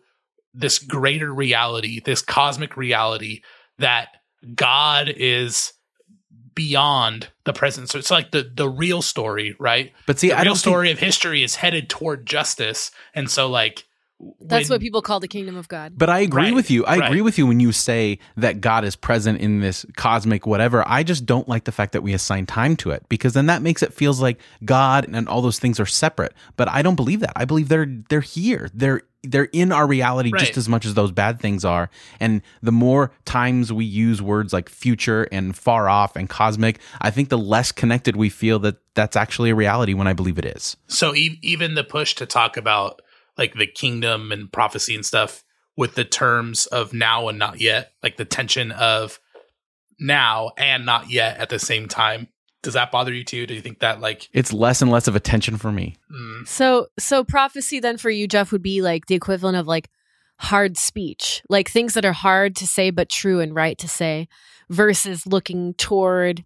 [0.53, 3.41] this greater reality, this cosmic reality
[3.77, 4.09] that
[4.55, 5.73] God is
[6.55, 7.89] beyond the present.
[7.89, 9.93] So it's like the the real story, right?
[10.07, 13.47] But see, the I real think, story of history is headed toward justice, and so
[13.47, 13.85] like
[14.41, 15.93] That's when- what people call the kingdom of God.
[15.95, 16.83] But I agree Right, with you.
[16.85, 17.07] I right.
[17.07, 20.83] agree with you when you say that God is present in this cosmic whatever.
[20.87, 23.61] I just don't like the fact that we assign time to it because then that
[23.61, 26.33] makes it feels like God and all those things are separate.
[26.55, 27.33] But I don't believe that.
[27.35, 28.69] I believe they're they're here.
[28.73, 31.89] They're they're in our reality just as much as those bad things are.
[32.19, 37.11] And the more times we use words like future and far off and cosmic, I
[37.11, 40.45] think the less connected we feel that that's actually a reality when I believe it
[40.45, 40.77] is.
[40.87, 43.01] so e- even the push to talk about
[43.37, 45.43] like the kingdom and prophecy and stuff
[45.75, 49.19] with the terms of now and not yet, like the tension of
[49.99, 52.27] now and not yet at the same time.
[52.63, 53.45] does that bother you too?
[53.45, 55.95] Do you think that like it's less and less of attention for me?
[56.11, 56.47] Mm.
[56.47, 59.89] So so prophecy then for you, Jeff, would be like the equivalent of like
[60.39, 64.27] hard speech, like things that are hard to say but true and right to say,
[64.69, 66.43] versus looking toward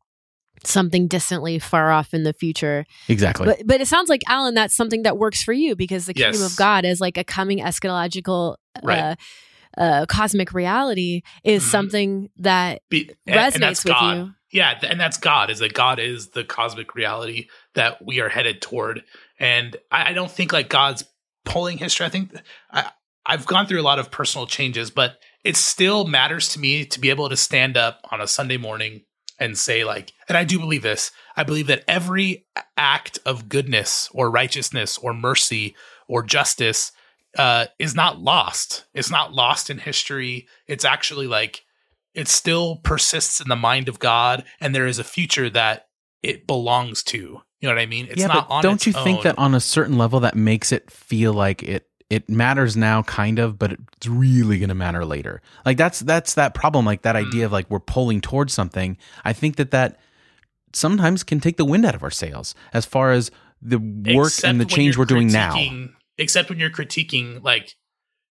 [0.63, 2.85] something distantly far off in the future.
[3.07, 3.45] Exactly.
[3.45, 6.41] But but it sounds like Allen, that's something that works for you because the kingdom
[6.41, 6.51] yes.
[6.51, 8.99] of God is like a coming eschatological right.
[8.99, 9.15] uh,
[9.77, 11.71] uh, cosmic reality is mm-hmm.
[11.71, 14.17] something that Be, resonates with God.
[14.17, 14.31] you.
[14.51, 15.49] Yeah, and that's God.
[15.49, 19.03] Is that God is the cosmic reality that we are headed toward,
[19.39, 21.05] and I, I don't think like God's
[21.45, 22.05] pulling history.
[22.05, 22.35] I think
[22.69, 22.91] I,
[23.25, 26.99] I've gone through a lot of personal changes, but it still matters to me to
[26.99, 29.03] be able to stand up on a Sunday morning
[29.41, 32.45] and say like and i do believe this i believe that every
[32.77, 35.75] act of goodness or righteousness or mercy
[36.07, 36.93] or justice
[37.37, 38.85] uh, is not lost.
[38.93, 40.47] It's not lost in history.
[40.67, 41.63] It's actually like
[42.13, 45.87] it still persists in the mind of god and there is a future that
[46.21, 47.17] it belongs to.
[47.17, 48.07] You know what i mean?
[48.09, 50.91] It's yeah, not but don't you think that on a certain level that makes it
[50.91, 55.41] feel like it it matters now kind of but it's really going to matter later.
[55.65, 58.97] Like that's that's that problem like that idea of like we're pulling towards something.
[59.23, 59.97] I think that that
[60.73, 64.49] sometimes can take the wind out of our sails as far as the work except
[64.49, 65.55] and the change we're doing now.
[66.17, 67.75] except when you're critiquing like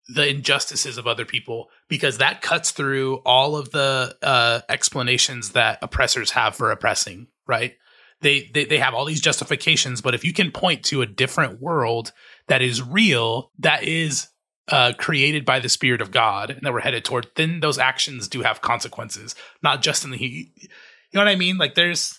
[0.09, 5.79] the injustices of other people because that cuts through all of the uh, explanations that
[5.83, 7.75] oppressors have for oppressing right?
[8.23, 11.61] They, they they have all these justifications but if you can point to a different
[11.61, 12.12] world
[12.48, 14.28] that is real, that is
[14.68, 18.28] uh, created by the Spirit of God, and that we're headed toward, then those actions
[18.28, 20.18] do have consequences, not just in the.
[20.18, 20.68] You
[21.14, 21.56] know what I mean?
[21.56, 22.18] Like, there's,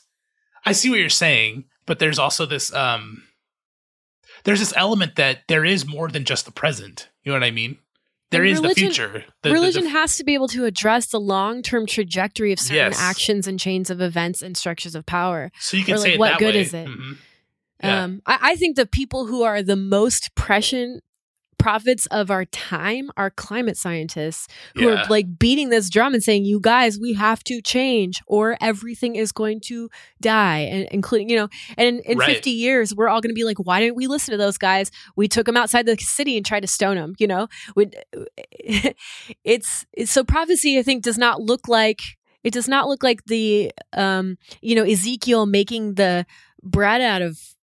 [0.65, 3.23] I see what you're saying, but there's also this, um,
[4.43, 7.09] there's this element that there is more than just the present.
[7.23, 7.77] You know what I mean?
[8.31, 9.25] There and is religion, the future.
[9.43, 12.59] The, religion the, the, has to be able to address the long term trajectory of
[12.59, 12.99] certain yes.
[12.99, 15.51] actions and chains of events and structures of power.
[15.59, 16.61] So you can or say like, what good way.
[16.61, 16.87] is it?
[16.87, 17.13] Mm-hmm.
[17.83, 18.03] Yeah.
[18.03, 21.03] Um, I, I think the people who are the most prescient
[21.57, 25.03] prophets of our time are climate scientists who yeah.
[25.03, 29.15] are like beating this drum and saying, "You guys, we have to change, or everything
[29.15, 29.89] is going to
[30.21, 32.29] die." And including, you know, and in, in right.
[32.29, 34.91] fifty years, we're all going to be like, "Why didn't we listen to those guys?
[35.15, 37.47] We took them outside the city and tried to stone them." You know,
[38.51, 40.79] it's, it's so prophecy.
[40.79, 42.01] I think does not look like
[42.43, 46.25] it does not look like the um you know Ezekiel making the
[46.63, 47.56] bread out of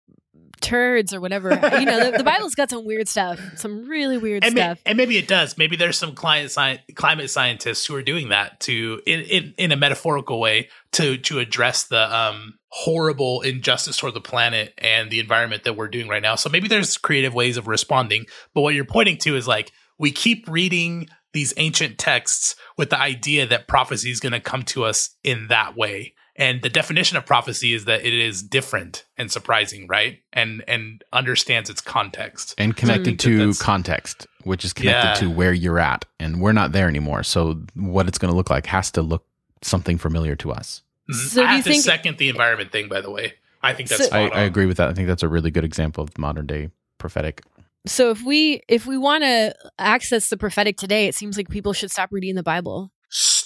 [0.63, 1.49] turds or whatever.
[1.51, 4.79] you know, the, the, Bible's got some weird stuff, some really weird and stuff.
[4.83, 5.57] May, and maybe it does.
[5.57, 9.71] Maybe there's some climate sci- climate scientists who are doing that to in, in, in
[9.71, 15.19] a metaphorical way to to address the um, horrible injustice toward the planet and the
[15.19, 16.35] environment that we're doing right now.
[16.35, 18.25] So maybe there's creative ways of responding.
[18.53, 22.99] But what you're pointing to is like we keep reading these ancient texts with the
[22.99, 27.17] idea that prophecy is going to come to us in that way and the definition
[27.17, 30.19] of prophecy is that it is different and surprising right?
[30.31, 32.55] And and understands its context.
[32.57, 35.13] And connected to context which is connected yeah.
[35.15, 36.05] to where you're at.
[36.19, 37.23] And we're not there anymore.
[37.23, 39.25] So what it's going to look like has to look
[39.61, 40.81] something familiar to us.
[41.09, 41.27] Mm-hmm.
[41.27, 43.33] so I do you think second the environment thing by the way.
[43.61, 44.89] I think that's so, I, I agree with that.
[44.89, 47.43] I think that's a really good example of modern day prophetic.
[47.85, 51.73] So if we if we want to access the prophetic today it seems like people
[51.73, 52.92] should stop reading the bible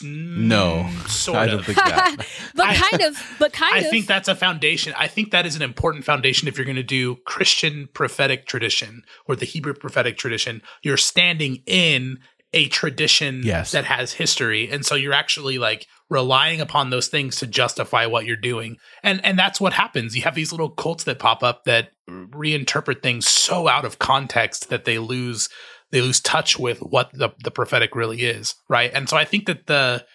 [0.02, 2.16] no, sort I don't think that.
[2.56, 3.86] but kind of, but kind I of.
[3.86, 4.94] I think that's a foundation.
[4.98, 9.04] I think that is an important foundation if you're going to do Christian prophetic tradition
[9.26, 10.62] or the Hebrew prophetic tradition.
[10.84, 12.20] You're standing in
[12.54, 13.72] a tradition yes.
[13.72, 18.26] that has history, and so you're actually like relying upon those things to justify what
[18.26, 18.78] you're doing.
[19.04, 20.16] And and that's what happens.
[20.16, 24.70] You have these little cults that pop up that reinterpret things so out of context
[24.70, 25.50] that they lose
[25.92, 28.92] they lose touch with what the, the prophetic really is, right?
[28.94, 30.06] And so I think that the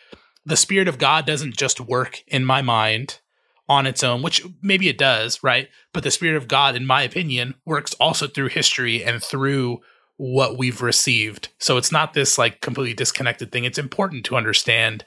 [0.45, 3.21] the spirit of God doesn't just work in my mind
[3.69, 5.69] on its own, which maybe it does, right?
[5.93, 9.81] But the spirit of God, in my opinion, works also through history and through
[10.17, 11.49] what we've received.
[11.59, 13.65] So it's not this like completely disconnected thing.
[13.65, 15.05] It's important to understand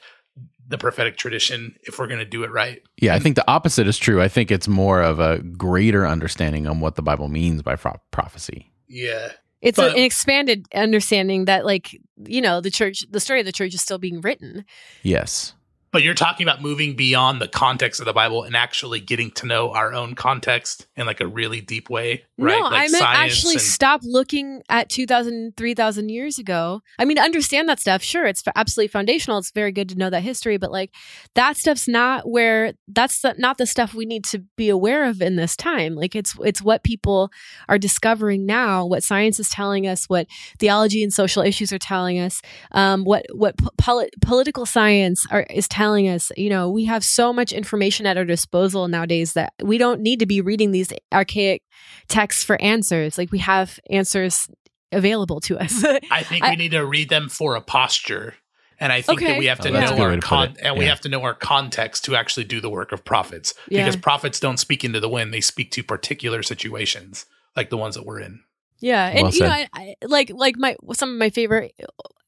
[0.68, 2.82] the prophetic tradition if we're going to do it right.
[2.96, 4.20] Yeah, I think the opposite is true.
[4.20, 8.00] I think it's more of a greater understanding on what the Bible means by pro-
[8.10, 8.72] prophecy.
[8.88, 9.32] Yeah.
[9.60, 13.46] It's but, a, an expanded understanding that, like, you know, the church, the story of
[13.46, 14.64] the church is still being written.
[15.02, 15.54] Yes.
[15.92, 19.46] But you're talking about moving beyond the context of the Bible and actually getting to
[19.46, 22.58] know our own context in like a really deep way, right?
[22.58, 26.82] No, like I meant actually and- stop looking at 2,000, 3,000 years ago.
[26.98, 28.02] I mean, understand that stuff.
[28.02, 29.38] Sure, it's absolutely foundational.
[29.38, 30.90] It's very good to know that history, but like
[31.34, 35.22] that stuff's not where that's the, not the stuff we need to be aware of
[35.22, 35.94] in this time.
[35.94, 37.30] Like it's it's what people
[37.68, 40.26] are discovering now, what science is telling us, what
[40.58, 45.66] theology and social issues are telling us, um, what what po- political science are, is
[45.68, 49.78] telling us, you know, we have so much information at our disposal nowadays that we
[49.78, 51.62] don't need to be reading these archaic
[52.08, 53.18] texts for answers.
[53.18, 54.48] Like we have answers
[54.92, 55.84] available to us.
[56.10, 58.34] I think I, we need to read them for a posture.
[58.78, 59.32] And I think okay.
[59.32, 60.78] that we have to oh, know our con- and yeah.
[60.78, 63.54] we have to know our context to actually do the work of prophets.
[63.68, 63.84] Yeah.
[63.84, 67.24] Because prophets don't speak into the wind; they speak to particular situations,
[67.56, 68.40] like the ones that we're in.
[68.80, 71.74] Yeah, and well you know, I, I, like like my some of my favorite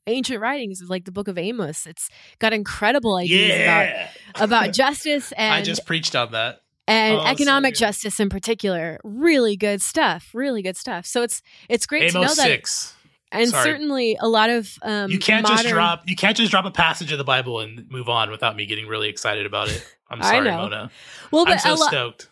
[0.08, 1.86] ancient writings like the book of Amos.
[1.86, 4.08] It's got incredible ideas yeah.
[4.34, 6.60] about about justice and I just preached on that.
[6.86, 8.98] And oh, economic so justice in particular.
[9.04, 10.30] Really good stuff.
[10.32, 11.04] Really good stuff.
[11.04, 12.94] So it's it's great Amos to know that 6.
[13.30, 13.62] And Sorry.
[13.62, 15.58] certainly a lot of um, you can't modern...
[15.58, 18.56] just drop you can't just drop a passage of the Bible and move on without
[18.56, 19.84] me getting really excited about it.
[20.08, 20.90] I'm sorry, Mona.
[21.30, 22.28] Well, but I'm so lo- stoked.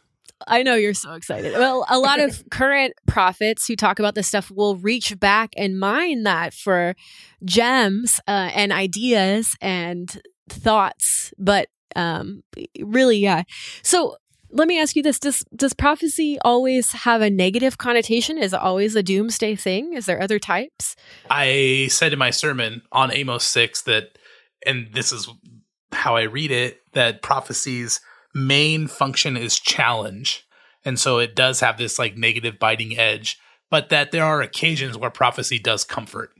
[0.46, 1.52] I know you're so excited.
[1.54, 5.78] Well, a lot of current prophets who talk about this stuff will reach back and
[5.78, 6.94] mine that for
[7.44, 11.32] gems uh, and ideas and thoughts.
[11.38, 12.42] But um,
[12.80, 13.44] really, yeah.
[13.82, 14.16] So
[14.50, 18.38] let me ask you this: Does does prophecy always have a negative connotation?
[18.38, 19.94] Is it always a doomsday thing?
[19.94, 20.96] Is there other types?
[21.30, 24.18] I said in my sermon on Amos six that,
[24.66, 25.28] and this is
[25.92, 28.00] how I read it, that prophecies
[28.36, 30.46] main function is challenge.
[30.84, 33.38] And so it does have this like negative biting edge,
[33.70, 36.30] but that there are occasions where prophecy does comfort.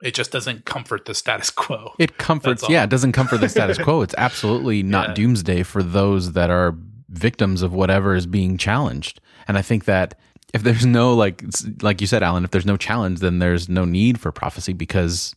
[0.00, 1.92] It just doesn't comfort the status quo.
[1.98, 4.00] It comforts, yeah, it doesn't comfort the status quo.
[4.00, 5.14] It's absolutely not yeah.
[5.14, 6.74] doomsday for those that are
[7.10, 9.20] victims of whatever is being challenged.
[9.48, 10.18] And I think that
[10.54, 11.44] if there's no like
[11.82, 15.34] like you said Allen, if there's no challenge then there's no need for prophecy because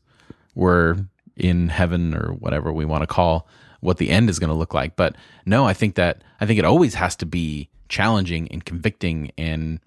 [0.56, 0.98] we're
[1.36, 3.48] in heaven or whatever we want to call
[3.84, 4.96] what the end is going to look like.
[4.96, 5.16] But
[5.46, 9.80] no, I think that I think it always has to be challenging and convicting and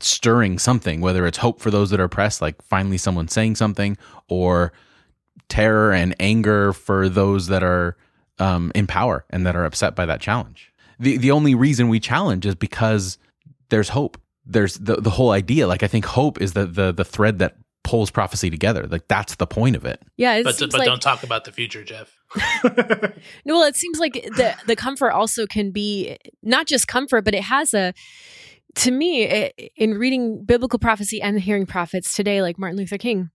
[0.00, 3.96] stirring something, whether it's hope for those that are oppressed, like finally someone saying something,
[4.28, 4.72] or
[5.48, 7.96] terror and anger for those that are
[8.38, 10.72] um, in power and that are upset by that challenge.
[10.98, 13.18] The the only reason we challenge is because
[13.68, 14.20] there's hope.
[14.44, 15.66] There's the the whole idea.
[15.66, 17.56] Like I think hope is the the the thread that
[17.88, 18.86] pulls prophecy together.
[18.86, 20.02] Like that's the point of it.
[20.18, 22.14] Yeah, but but like, don't talk about the future, Jeff.
[22.36, 22.42] no,
[23.46, 27.44] well, it seems like the the comfort also can be not just comfort, but it
[27.44, 27.94] has a.
[28.74, 33.30] To me, it, in reading biblical prophecy and hearing prophets today, like Martin Luther King,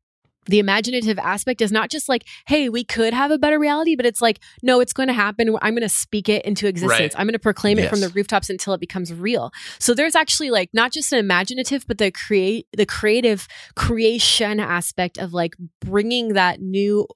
[0.45, 4.05] the imaginative aspect is not just like, hey, we could have a better reality, but
[4.05, 5.55] it's like, no, it's going to happen.
[5.61, 7.13] I'm going to speak it into existence.
[7.13, 7.19] Right.
[7.19, 7.87] I'm going to proclaim yes.
[7.87, 9.51] it from the rooftops until it becomes real.
[9.79, 15.17] So there's actually like not just an imaginative, but the create the creative creation aspect
[15.17, 17.07] of like bringing that new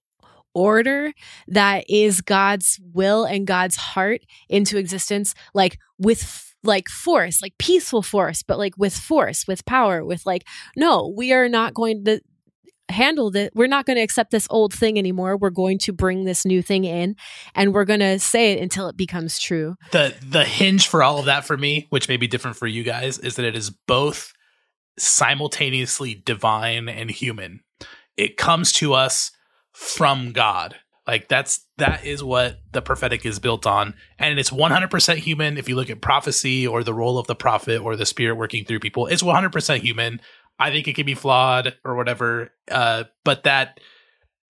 [0.53, 1.13] order
[1.47, 8.01] that is God's will and God's heart into existence, like with like force, like peaceful
[8.01, 10.43] force, but like with force, with power, with like,
[10.75, 12.21] no, we are not going to
[12.90, 13.52] handle it.
[13.56, 15.38] We're not going to accept this old thing anymore.
[15.38, 17.16] We're going to bring this new thing in
[17.56, 19.76] and we're going to say it until it becomes true.
[19.92, 22.84] The the hinge for all of that for me, which may be different for you
[22.84, 24.34] guys, is that it is both
[24.98, 27.62] simultaneously divine and human.
[28.16, 29.32] It comes to us
[29.74, 30.76] from God.
[31.06, 35.70] Like that's that is what the prophetic is built on and it's 100% human if
[35.70, 38.80] you look at prophecy or the role of the prophet or the spirit working through
[38.80, 39.08] people.
[39.08, 40.20] It's 100% human
[40.60, 43.80] I think it can be flawed or whatever, uh, but that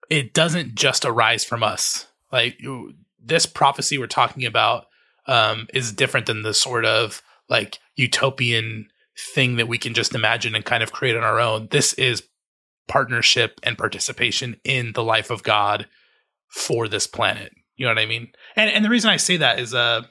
[0.09, 2.07] it doesn't just arise from us.
[2.31, 2.59] Like
[3.21, 4.85] this prophecy we're talking about
[5.27, 8.87] um, is different than the sort of like utopian
[9.33, 11.67] thing that we can just imagine and kind of create on our own.
[11.71, 12.23] This is
[12.87, 15.87] partnership and participation in the life of God
[16.47, 17.51] for this planet.
[17.75, 18.29] You know what I mean?
[18.55, 20.03] And and the reason I say that is uh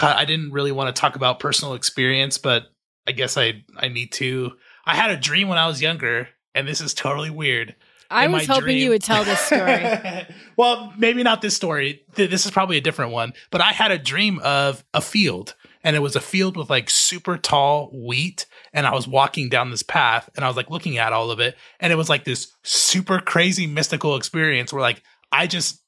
[0.00, 2.64] I didn't really want to talk about personal experience, but
[3.06, 4.52] I guess I I need to.
[4.86, 7.74] I had a dream when I was younger, and this is totally weird.
[8.10, 10.26] I was hoping dream, you would tell this story.
[10.56, 12.04] well, maybe not this story.
[12.14, 13.32] This is probably a different one.
[13.50, 16.90] But I had a dream of a field, and it was a field with like
[16.90, 18.46] super tall wheat.
[18.72, 21.40] And I was walking down this path, and I was like looking at all of
[21.40, 25.80] it, and it was like this super crazy mystical experience where like I just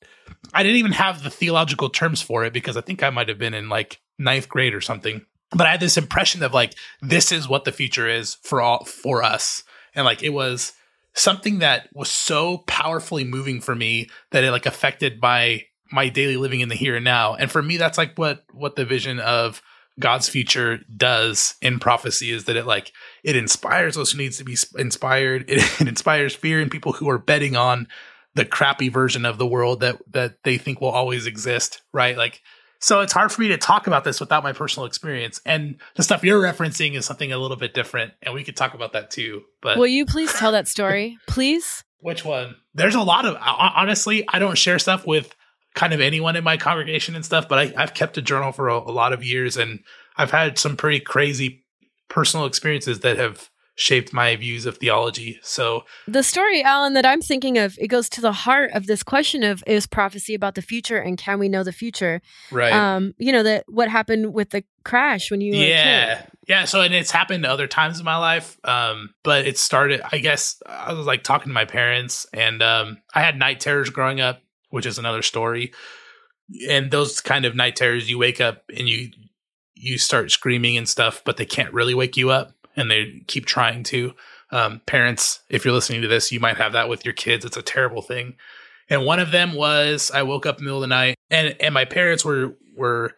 [0.53, 3.39] I didn't even have the theological terms for it because I think I might have
[3.39, 7.33] been in like ninth grade or something but I had this impression of like this
[7.33, 10.73] is what the future is for all for us, and like it was
[11.15, 16.37] something that was so powerfully moving for me that it like affected my my daily
[16.37, 17.35] living in the here and now.
[17.35, 19.63] And for me, that's like what what the vision of
[19.99, 22.93] God's future does in prophecy is that it like
[23.25, 25.49] it inspires those who needs to be inspired.
[25.49, 27.89] It, it inspires fear in people who are betting on
[28.35, 32.17] the crappy version of the world that that they think will always exist, right?
[32.17, 32.43] Like
[32.79, 35.41] so it's hard for me to talk about this without my personal experience.
[35.45, 38.75] And the stuff you're referencing is something a little bit different, and we could talk
[38.75, 39.43] about that too.
[39.63, 41.85] But will you please tell that story, please?
[42.01, 42.57] Which one?
[42.75, 45.35] There's a lot of honestly, I don't share stuff with
[45.75, 48.69] kind of anyone in my congregation and stuff, but I, have kept a journal for
[48.69, 49.81] a, a lot of years and
[50.17, 51.65] I've had some pretty crazy
[52.09, 55.39] personal experiences that have shaped my views of theology.
[55.43, 59.03] So the story, Allen, that I'm thinking of, it goes to the heart of this
[59.03, 62.23] question of is prophecy about the future and can we know the future?
[62.51, 62.73] Right.
[62.73, 66.23] Um, you know, that what happened with the crash when you Yeah.
[66.49, 66.65] Yeah.
[66.65, 68.59] So and it's happened other times in my life.
[68.65, 72.99] Um, but it started I guess I was like talking to my parents and um
[73.15, 75.73] I had night terrors growing up, which is another story.
[76.71, 79.11] And those kind of night terrors, you wake up and you
[79.75, 83.47] you start screaming and stuff, but they can't really wake you up and they keep
[83.47, 84.15] trying to.
[84.51, 87.45] Um, parents, if you're listening to this, you might have that with your kids.
[87.45, 88.37] It's a terrible thing.
[88.89, 91.57] And one of them was I woke up in the middle of the night and,
[91.59, 93.15] and my parents were were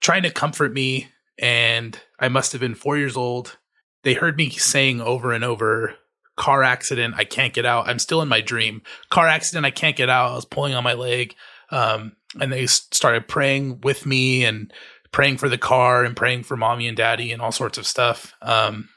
[0.00, 3.56] trying to comfort me and I must have been four years old.
[4.02, 5.94] They heard me saying over and over,
[6.36, 7.88] car accident, I can't get out.
[7.88, 8.82] I'm still in my dream.
[9.10, 10.32] Car accident, I can't get out.
[10.32, 11.34] I was pulling on my leg.
[11.70, 14.72] Um, and they started praying with me and
[15.12, 18.34] praying for the car and praying for mommy and daddy and all sorts of stuff.
[18.42, 18.88] Um,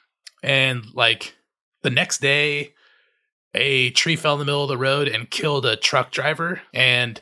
[0.43, 1.35] and like
[1.81, 2.73] the next day,
[3.53, 6.61] a tree fell in the middle of the road and killed a truck driver.
[6.73, 7.21] And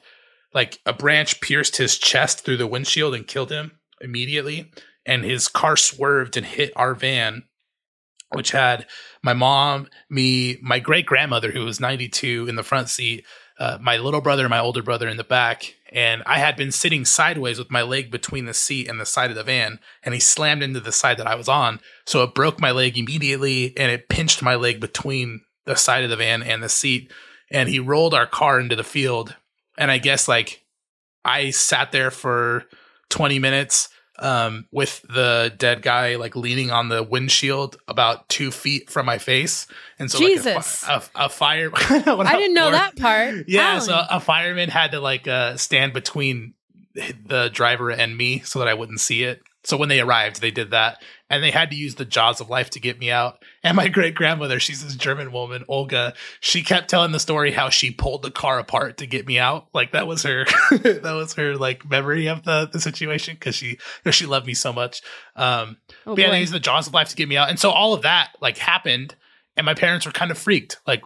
[0.53, 4.71] like a branch pierced his chest through the windshield and killed him immediately.
[5.05, 7.43] And his car swerved and hit our van,
[8.33, 8.85] which had
[9.23, 13.25] my mom, me, my great grandmother, who was 92 in the front seat,
[13.59, 15.75] uh, my little brother and my older brother in the back.
[15.91, 19.29] And I had been sitting sideways with my leg between the seat and the side
[19.29, 21.79] of the van, and he slammed into the side that I was on.
[22.05, 26.09] So it broke my leg immediately, and it pinched my leg between the side of
[26.09, 27.11] the van and the seat.
[27.49, 29.35] And he rolled our car into the field.
[29.77, 30.63] And I guess like
[31.23, 32.65] I sat there for
[33.09, 33.89] 20 minutes
[34.19, 39.17] um, with the dead guy like leaning on the windshield about two feet from my
[39.17, 39.67] face,
[39.99, 41.71] and so Jesus, like a, a, a fire.
[41.75, 43.45] I didn't know that part.
[43.47, 43.81] Yeah, Allen.
[43.81, 46.53] so a fireman had to like uh, stand between
[46.93, 49.41] the driver and me so that I wouldn't see it.
[49.67, 52.49] So when they arrived, they did that, and they had to use the jaws of
[52.49, 53.43] life to get me out.
[53.63, 56.13] And my great grandmother, she's this German woman, Olga.
[56.39, 59.67] She kept telling the story how she pulled the car apart to get me out.
[59.73, 63.77] Like that was her, that was her like memory of the the situation because she
[64.09, 65.01] she loved me so much.
[65.35, 67.59] Um, oh, but yeah, they used the jaws of life to get me out, and
[67.59, 69.17] so all of that like happened,
[69.57, 70.79] and my parents were kind of freaked.
[70.87, 71.03] Like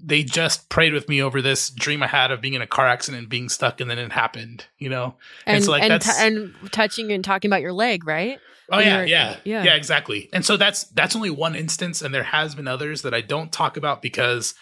[0.00, 2.86] they just prayed with me over this dream I had of being in a car
[2.86, 5.16] accident and being stuck, and then it happened, you know.
[5.46, 8.38] And, and so like and, that's t- and touching and talking about your leg, right?
[8.70, 10.28] Oh yeah, yeah, yeah, yeah, exactly.
[10.32, 13.50] And so that's that's only one instance, and there has been others that I don't
[13.50, 14.54] talk about because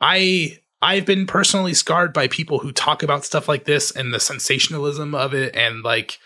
[0.00, 4.20] I I've been personally scarred by people who talk about stuff like this and the
[4.20, 6.18] sensationalism of it, and like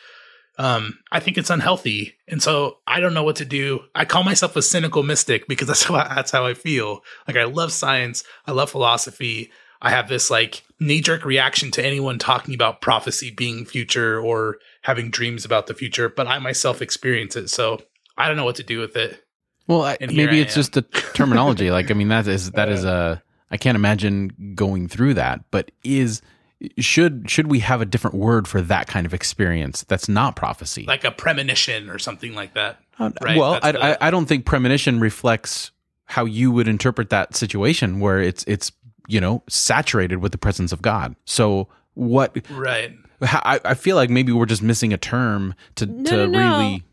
[0.59, 3.81] um, I think it's unhealthy, and so I don't know what to do.
[3.95, 7.03] I call myself a cynical mystic because that's how I, that's how I feel.
[7.27, 9.51] Like I love science, I love philosophy.
[9.83, 14.59] I have this like knee jerk reaction to anyone talking about prophecy being future or
[14.83, 17.81] having dreams about the future, but I myself experience it, so
[18.19, 19.25] I don't know what to do with it.
[19.67, 21.71] Well, I, maybe it's just the terminology.
[21.71, 23.23] like, I mean, that is that is a.
[23.53, 26.23] I can't imagine going through that, but is
[26.79, 30.85] should should we have a different word for that kind of experience that's not prophecy?
[30.87, 32.79] Like a premonition or something like that.
[32.99, 33.39] Uh, right?
[33.39, 35.71] well I, the, I, I don't think premonition reflects
[36.05, 38.73] how you would interpret that situation where it's it's
[39.09, 41.17] you know saturated with the presence of god.
[41.25, 42.95] So what right.
[43.23, 46.85] I, I feel like maybe we're just missing a term to no, to no, really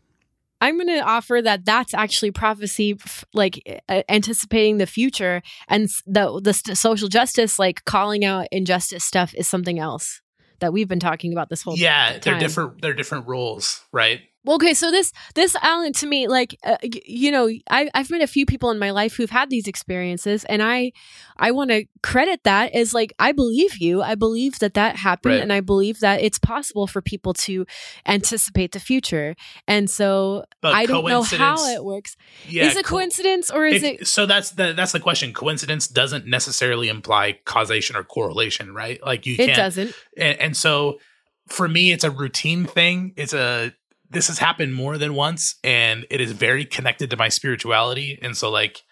[0.60, 5.88] I'm going to offer that that's actually prophecy, f- like uh, anticipating the future, and
[6.06, 10.20] the the st- social justice, like calling out injustice stuff, is something else
[10.60, 12.12] that we've been talking about this whole yeah.
[12.12, 12.20] Time.
[12.22, 12.82] They're different.
[12.82, 14.20] They're different roles, right?
[14.44, 18.22] Well, okay, so this this Allen to me, like uh, you know, I, I've met
[18.22, 20.92] a few people in my life who've had these experiences, and I
[21.36, 24.00] I want to credit that as like I believe you.
[24.00, 25.42] I believe that that happened, right.
[25.42, 27.66] and I believe that it's possible for people to
[28.06, 29.34] anticipate the future.
[29.66, 32.16] And so but I don't know how it works.
[32.48, 34.06] Yeah, is it co- coincidence or is it, it?
[34.06, 35.32] So that's the that's the question.
[35.32, 39.04] Coincidence doesn't necessarily imply causation or correlation, right?
[39.04, 39.92] Like you, it doesn't.
[40.16, 41.00] and, and so
[41.48, 43.14] for me, it's a routine thing.
[43.16, 43.72] It's a
[44.10, 48.18] this has happened more than once and it is very connected to my spirituality.
[48.22, 48.82] And so like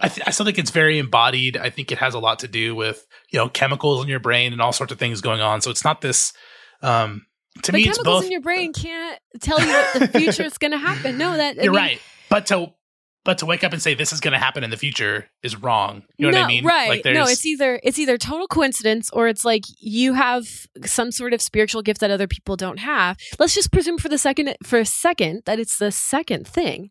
[0.00, 1.56] I, th- I still think it's very embodied.
[1.56, 4.52] I think it has a lot to do with you know chemicals in your brain
[4.52, 5.60] and all sorts of things going on.
[5.60, 6.32] So it's not this
[6.82, 7.26] um
[7.62, 8.24] to me chemicals it's both.
[8.24, 11.18] in your brain can't tell you what the future is going to happen.
[11.18, 12.02] No that I you're mean, right.
[12.28, 12.72] But to
[13.24, 15.54] but to wake up and say this is going to happen in the future is
[15.54, 16.02] wrong.
[16.16, 16.64] You know no, what I mean?
[16.64, 16.88] Right.
[16.88, 21.34] Like no, it's either it's either total coincidence or it's like you have some sort
[21.34, 23.18] of spiritual gift that other people don't have.
[23.38, 26.90] Let's just presume for the second for a second that it's the second thing.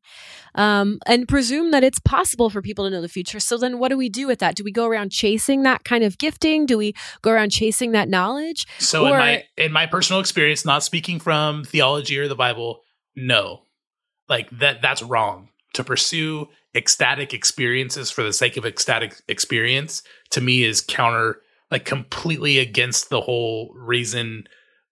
[0.56, 3.40] Um, and presume that it's possible for people to know the future.
[3.40, 4.56] So then what do we do with that?
[4.56, 6.66] Do we go around chasing that kind of gifting?
[6.66, 8.66] Do we go around chasing that knowledge?
[8.80, 12.82] So or, in my in my personal experience, not speaking from theology or the Bible,
[13.16, 13.64] no.
[14.28, 20.42] Like that that's wrong to pursue ecstatic experiences for the sake of ecstatic experience to
[20.42, 21.42] me is counter
[21.72, 24.44] like completely against the whole reason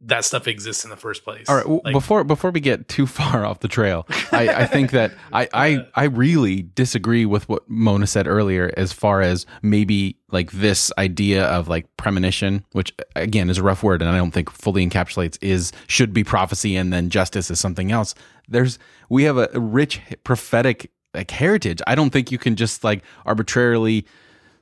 [0.02, 1.50] that stuff exists in the first place.
[1.50, 1.68] All right.
[1.68, 5.14] Well, like, before before we get too far off the trail, I, I think that
[5.34, 10.52] I, I I really disagree with what Mona said earlier, as far as maybe like
[10.52, 14.52] this idea of like premonition, which again is a rough word, and I don't think
[14.52, 18.14] fully encapsulates is should be prophecy, and then justice is something else.
[18.48, 18.78] There's
[19.10, 21.82] we have a rich prophetic like heritage.
[21.88, 24.06] I don't think you can just like arbitrarily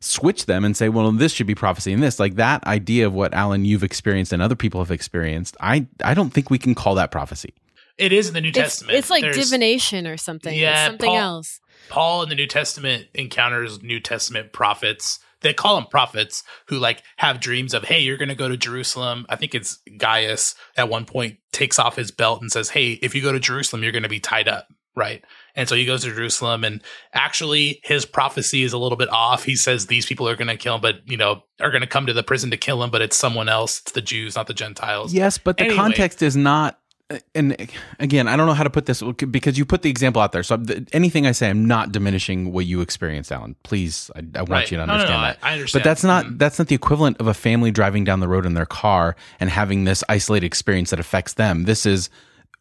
[0.05, 2.19] switch them and say, well, this should be prophecy and this.
[2.19, 6.13] Like that idea of what Allen you've experienced and other people have experienced, I I
[6.13, 7.53] don't think we can call that prophecy.
[7.97, 8.97] It is in the New it's, Testament.
[8.97, 10.53] It's like There's, divination or something.
[10.53, 11.61] Yeah, it's something Paul, else.
[11.89, 15.19] Paul in the New Testament encounters New Testament prophets.
[15.41, 18.57] They call them prophets who like have dreams of, hey, you're going to go to
[18.57, 19.25] Jerusalem.
[19.29, 23.13] I think it's Gaius at one point takes off his belt and says, hey, if
[23.13, 25.23] you go to Jerusalem, you're going to be tied up right?
[25.55, 26.81] And so he goes to Jerusalem, and
[27.13, 29.43] actually his prophecy is a little bit off.
[29.43, 31.87] He says these people are going to kill him, but you know are going to
[31.87, 33.79] come to the prison to kill him, but it's someone else.
[33.81, 35.13] It's the Jews, not the Gentiles.
[35.13, 35.77] Yes, but the anyway.
[35.77, 36.79] context is not.
[37.35, 40.31] And again, I don't know how to put this because you put the example out
[40.31, 40.41] there.
[40.41, 43.55] So anything I say, I'm not diminishing what you experienced, Allen.
[43.61, 44.71] Please, I, I want right.
[44.71, 45.37] you to understand no, no, no, that.
[45.43, 46.37] I, I, understand, but that's not mm-hmm.
[46.37, 49.51] that's not the equivalent of a family driving down the road in their car and
[49.51, 51.65] having this isolated experience that affects them.
[51.65, 52.09] This is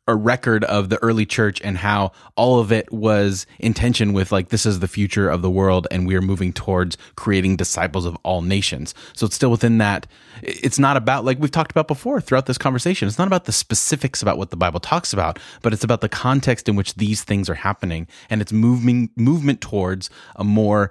[0.07, 4.49] a record of the early church and how all of it was intention with like
[4.49, 8.17] this is the future of the world and we are moving towards creating disciples of
[8.23, 8.95] all nations.
[9.15, 10.07] So it's still within that
[10.43, 13.53] it's not about like we've talked about before throughout this conversation it's not about the
[13.53, 17.23] specifics about what the bible talks about but it's about the context in which these
[17.23, 20.91] things are happening and it's moving movement towards a more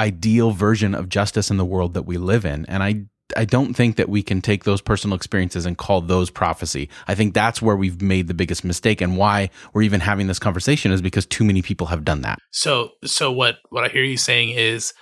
[0.00, 2.64] ideal version of justice in the world that we live in.
[2.66, 3.04] And i
[3.36, 6.88] I don't think that we can take those personal experiences and call those prophecy.
[7.08, 10.38] I think that's where we've made the biggest mistake and why we're even having this
[10.38, 12.38] conversation is because too many people have done that.
[12.50, 14.92] So so what what I hear you saying is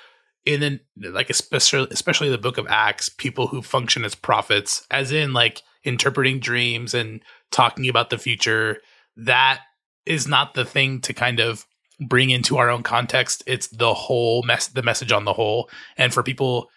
[0.44, 0.60] in
[0.96, 5.32] the like especially especially the book of Acts, people who function as prophets as in
[5.32, 8.78] like interpreting dreams and talking about the future,
[9.16, 9.60] that
[10.06, 11.66] is not the thing to kind of
[12.00, 13.42] bring into our own context.
[13.46, 15.68] It's the whole mess the message on the whole.
[15.96, 16.70] And for people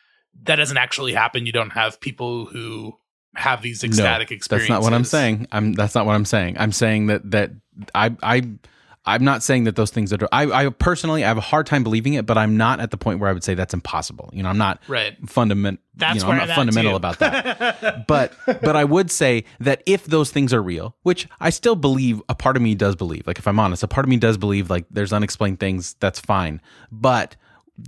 [0.43, 1.45] that doesn't actually happen.
[1.45, 2.97] You don't have people who
[3.35, 4.69] have these ecstatic no, experiences.
[4.69, 5.47] That's not what I'm saying.
[5.51, 6.57] I'm that's not what I'm saying.
[6.59, 7.51] I'm saying that that
[7.95, 8.43] I I
[9.03, 10.19] I'm not saying that those things are.
[10.31, 12.97] I, I personally I have a hard time believing it, but I'm not at the
[12.97, 14.29] point where I would say that's impossible.
[14.31, 15.17] You know, I'm not right.
[15.27, 15.79] fundament.
[15.95, 16.97] That's you know, I'm not fundamental too.
[16.97, 18.05] about that.
[18.07, 22.21] but but I would say that if those things are real, which I still believe,
[22.29, 23.25] a part of me does believe.
[23.25, 25.95] Like if I'm honest, a part of me does believe like there's unexplained things.
[25.99, 26.61] That's fine,
[26.91, 27.35] but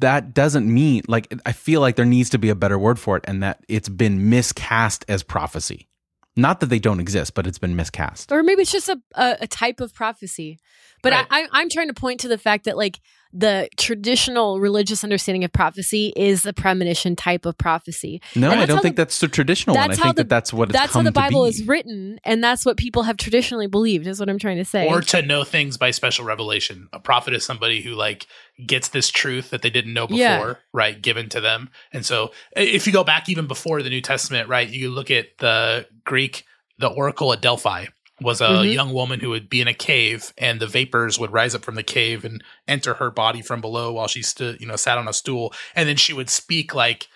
[0.01, 3.17] that doesn't mean like I feel like there needs to be a better word for
[3.17, 5.87] it, and that it's been miscast as prophecy.
[6.35, 8.31] Not that they don't exist, but it's been miscast.
[8.31, 10.59] Or maybe it's just a, a, a type of prophecy.
[11.03, 11.27] But right.
[11.29, 12.99] I, I'm trying to point to the fact that like
[13.33, 18.21] the traditional religious understanding of prophecy is the premonition type of prophecy.
[18.35, 19.91] No, I don't think the, that's the traditional one.
[19.91, 20.83] I think the, that that's what it's called.
[20.83, 24.05] that's how the Bible is written, and that's what people have traditionally believed.
[24.05, 24.87] Is what I'm trying to say.
[24.87, 26.87] Or to know things by special revelation.
[26.93, 28.27] A prophet is somebody who like
[28.65, 30.53] gets this truth that they didn't know before, yeah.
[30.71, 31.71] right, given to them.
[31.91, 35.39] And so, if you go back even before the New Testament, right, you look at
[35.39, 36.45] the Greek,
[36.77, 37.87] the oracle at Delphi
[38.23, 38.71] was a mm-hmm.
[38.71, 41.75] young woman who would be in a cave and the vapors would rise up from
[41.75, 45.07] the cave and enter her body from below while she stood, you know, sat on
[45.07, 45.53] a stool.
[45.75, 47.07] And then she would speak like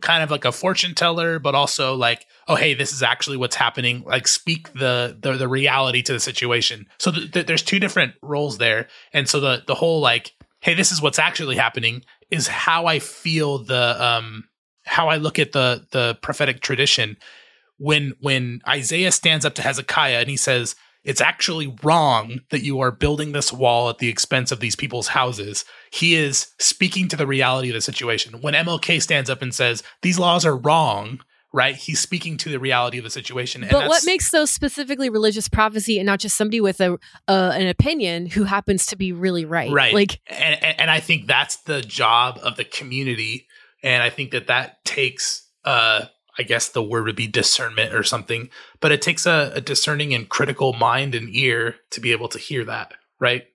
[0.00, 3.56] kind of like a fortune teller, but also like, oh, hey, this is actually what's
[3.56, 4.02] happening.
[4.04, 6.86] Like speak the the, the reality to the situation.
[6.98, 8.88] So th- th- there's two different roles there.
[9.12, 12.98] And so the the whole like, hey, this is what's actually happening is how I
[12.98, 14.48] feel the um
[14.84, 17.16] how I look at the the prophetic tradition
[17.78, 20.74] when when Isaiah stands up to Hezekiah and he says,
[21.04, 25.08] "It's actually wrong that you are building this wall at the expense of these people's
[25.08, 28.40] houses." He is speaking to the reality of the situation.
[28.40, 31.20] When MLK stands up and says, "These laws are wrong,"
[31.52, 31.76] right?
[31.76, 33.66] He's speaking to the reality of the situation.
[33.70, 37.68] but what makes those specifically religious prophecy and not just somebody with a uh, an
[37.68, 39.70] opinion who happens to be really right?
[39.70, 39.94] Right.
[39.94, 43.46] Like, and, and, and I think that's the job of the community,
[43.82, 46.06] and I think that that takes uh
[46.38, 48.48] I guess the word would be discernment or something,
[48.80, 52.38] but it takes a, a discerning and critical mind and ear to be able to
[52.38, 53.46] hear that, right?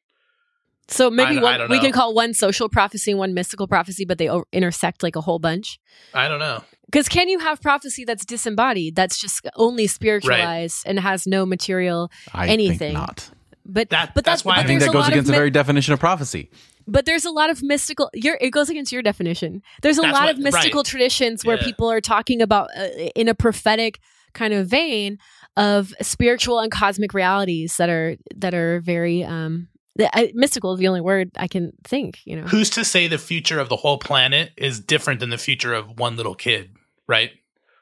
[0.90, 1.82] So maybe I- one, I we know.
[1.84, 5.22] could call one social prophecy and one mystical prophecy, but they o- intersect like a
[5.22, 5.80] whole bunch.
[6.14, 6.64] I don't know.
[6.86, 12.12] Because can you have prophecy that's disembodied, that's just only spiritualized and has no material?
[12.34, 12.78] I Anything.
[12.78, 13.30] think not.
[13.66, 15.32] But That- but that's that's, why but I I think that goes against of the
[15.32, 16.52] mi- very definition of prophecy.
[16.88, 18.10] But there's a lot of mystical.
[18.14, 19.62] Your, it goes against your definition.
[19.82, 20.86] There's a That's lot what- of mystical right.
[20.86, 21.64] traditions where Yeah.
[21.64, 24.00] people are talking about uh, in a prophetic
[24.34, 25.20] kind of vein
[25.58, 30.80] of spiritual and cosmic realities that are that are very um the, I, mystical is
[30.80, 32.18] the only word I can think.
[32.26, 35.38] You know, Who's to say the future of the whole planet is different than the
[35.38, 36.76] future of one little kid,
[37.08, 37.30] right?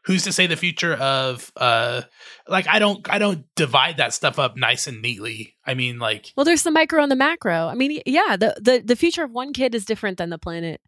[0.05, 2.01] Who's to say the future of uh
[2.47, 5.55] like I don't I don't divide that stuff up nice and neatly.
[5.65, 7.67] I mean like well, there's the micro and the macro.
[7.67, 10.81] I mean, yeah, the the the future of one kid is different than the planet.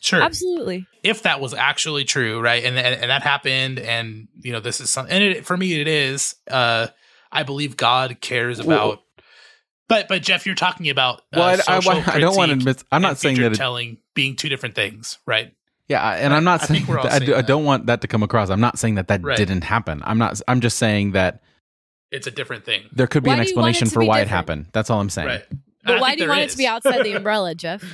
[0.00, 0.86] sure Absolutely.
[1.02, 2.64] if that was actually true, right?
[2.64, 5.80] And and, and that happened and you know this is something and it, for me
[5.80, 6.88] it is uh
[7.30, 9.02] I believe God cares Well- about
[9.88, 12.58] but but Jeff you're talking about uh, Well, I, I, social I don't want to
[12.58, 12.82] admit.
[12.90, 13.54] I'm not saying future that.
[13.54, 15.52] It, telling being two different things, right?
[15.88, 16.86] Yeah, and I'm not I saying.
[16.86, 17.46] we're that, I, saying do, I that.
[17.46, 18.50] don't want that to come across.
[18.50, 19.36] I'm not saying that that Right.
[19.36, 20.02] didn't happen.
[20.04, 20.40] I'm not.
[20.48, 21.42] I'm just saying that
[22.10, 22.82] It's a different thing.
[22.92, 24.66] there could be Why an do you want it explanation for be why it happened.
[24.72, 25.28] That's all I'm saying.
[25.28, 25.44] Right.
[25.84, 27.84] But I why do you there want it to be outside the umbrella, Jeff?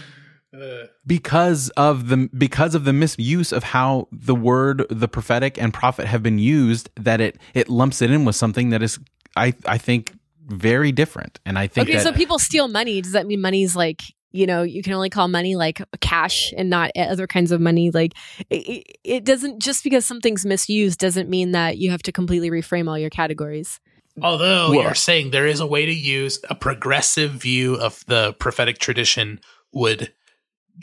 [0.55, 5.73] Uh, because of the because of the misuse of how the word the prophetic and
[5.73, 8.99] prophet have been used that it it lumps it in with something that is
[9.35, 10.13] i i think
[10.47, 13.01] very different and i think Okay, that so people steal money.
[13.01, 16.69] Does that mean money's like you know you can only call money like cash and
[16.71, 17.91] not other kinds of money?
[17.91, 18.13] Like
[18.51, 22.51] it, it- it doesn't just because something's misused doesn't mean that you have to completely
[22.51, 23.81] reframe all your categories.
[24.23, 28.35] although Well- you're saying there is a way to use a progressive view of the
[28.35, 29.41] prophetic tradition
[29.73, 30.13] would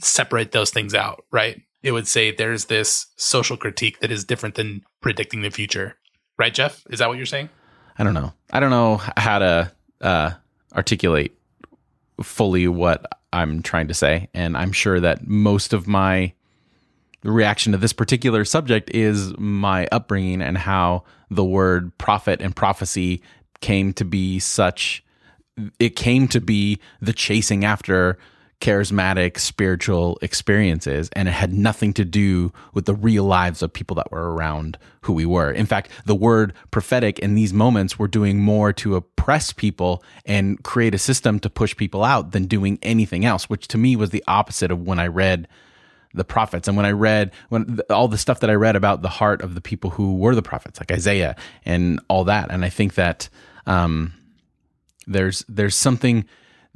[0.02, 1.62] separate those things out, right?
[1.84, 5.96] It would say there's this social critique that is different than predicting the future.
[6.38, 6.84] Right, Jeff?
[6.90, 7.50] Is that what you're saying?
[7.98, 10.32] i don't know i don't know how to uh
[10.74, 11.34] articulate
[12.24, 16.32] fully what i'm trying to say and i'm sure that most of my
[17.24, 23.22] reaction to this particular subject is my upbringing and how the word prophet and prophecy
[23.62, 25.04] came to be such
[25.80, 28.18] it came to be the chasing after
[28.62, 33.96] charismatic spiritual experiences and it had nothing to do with the real lives of people
[33.96, 35.52] that were around who we were.
[35.52, 40.62] In fact the word prophetic in these moments were doing more to oppress people and
[40.64, 44.10] create a system to push people out than doing anything else which to me was
[44.10, 45.48] the opposite of when i read
[46.14, 46.68] the prophets.
[46.68, 49.56] And when i read when all the stuff that i read about the heart of
[49.56, 51.36] the people who were the prophets like isaiah
[51.66, 52.52] and all that.
[52.52, 53.30] And i think that
[53.66, 54.14] um
[55.08, 56.26] there's there's something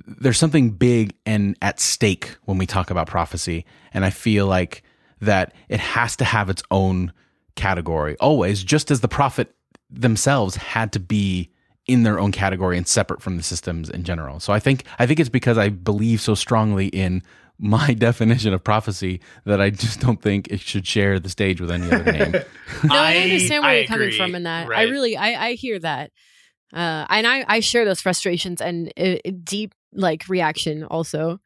[0.06, 3.66] there's something big and at stake when we talk about prophecy.
[3.94, 4.84] And i feel like
[5.22, 7.14] that it has to have its own
[7.56, 9.54] category always just as the prophet
[9.90, 11.52] themselves had to be
[11.86, 14.40] in their own category and separate from the systems in general.
[14.40, 17.22] So i think i think it's because i believe so strongly in
[17.60, 21.70] my definition of prophecy that i just don't think it should share the stage with
[21.70, 22.34] any other name.
[22.84, 24.68] No, I, I- understand where I you're coming from in that.
[24.70, 26.12] I really, I, I hear that,
[26.74, 31.40] uh, and I, I share those frustrations and uh, deep like reaction also,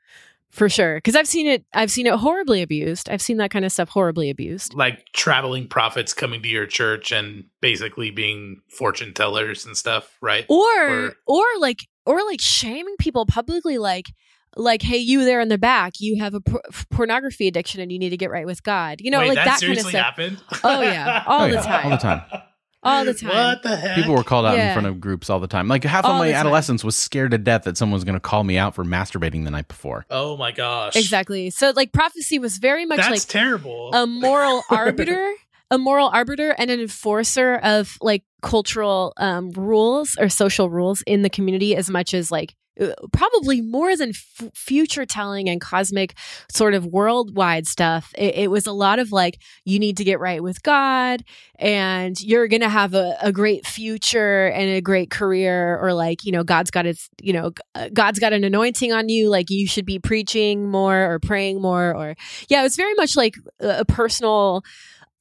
[0.50, 0.96] for sure.
[0.96, 3.10] Because I've seen it, I've seen it horribly abused.
[3.10, 4.74] I've seen that kind of stuff horribly abused.
[4.74, 10.46] Like traveling prophets coming to your church and basically being fortune tellers and stuff, right?
[10.50, 10.66] or
[11.08, 14.06] Or- or like or like shaming people publicly like
[14.56, 18.00] like hey you there in the back you have a por- pornography addiction and you
[18.00, 19.92] need to get right with god you know Wait, like that, that, kind of stuff
[19.94, 20.42] happened?
[20.64, 21.24] Oh, yeah.
[21.28, 21.62] All Oh, the yeah.
[21.62, 21.84] time.
[21.86, 22.22] all the time
[22.84, 23.96] all the time What the heck?
[23.96, 25.68] People were called out in front of groups all the time.
[25.68, 28.44] Like half of my adolescence was scared to death that someone was going to call
[28.44, 30.06] me out for masturbating the night before.
[30.10, 30.96] Oh my gosh.
[30.96, 33.92] exactly so like prophecy was very much That's like terrible.
[33.94, 35.34] a moral arbiter
[35.70, 41.24] a moral arbiter and an enforcer of like cultural um, rules or social rules in
[41.24, 42.56] the community as much as like
[43.12, 46.16] probably more than f- future telling and cosmic
[46.52, 50.20] sort of worldwide stuff it, it was a lot of like you need to get
[50.20, 51.24] right with god
[51.58, 56.32] and you're gonna have a, a great future and a great career or like you
[56.32, 59.68] know god's got his you know uh, god's got an anointing on you like you
[59.68, 62.16] should be preaching more or praying more or
[62.50, 64.64] yeah it was very much like a a personal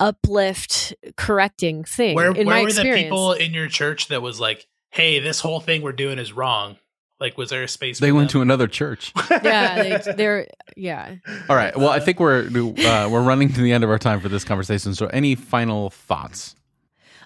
[0.00, 4.66] uplift correcting thing where where were experience the people in your church that was like,
[4.90, 6.76] "Hey, this whole thing we're doing is wrong"?
[7.19, 7.99] Like, was there a space?
[7.99, 9.12] They for went to another church.
[9.31, 10.47] yeah they, they're
[10.77, 11.17] yeah
[11.49, 11.77] All right.
[11.77, 14.45] Well, I think we're uh, we're running to the end of our time for this
[14.45, 14.95] conversation.
[14.95, 16.57] So, any final thoughts?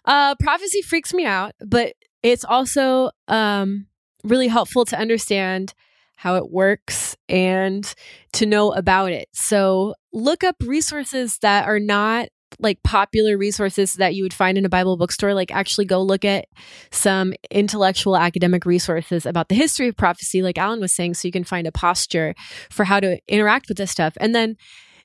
[0.05, 3.87] Uh, prophecy freaks me out, but it's also um,
[4.25, 5.75] really helpful to understand
[6.17, 7.95] how it works and
[8.33, 9.29] to know about it.
[9.33, 12.29] So look up resources that are not
[12.59, 16.25] like popular resources that you would find in a Bible bookstore, like actually go look
[16.25, 16.47] at
[16.91, 21.33] some intellectual academic resources about the history of prophecy, like Allen was saying, so you
[21.33, 22.35] can find a posture
[22.71, 24.15] for how to interact with this stuff.
[24.21, 24.57] And then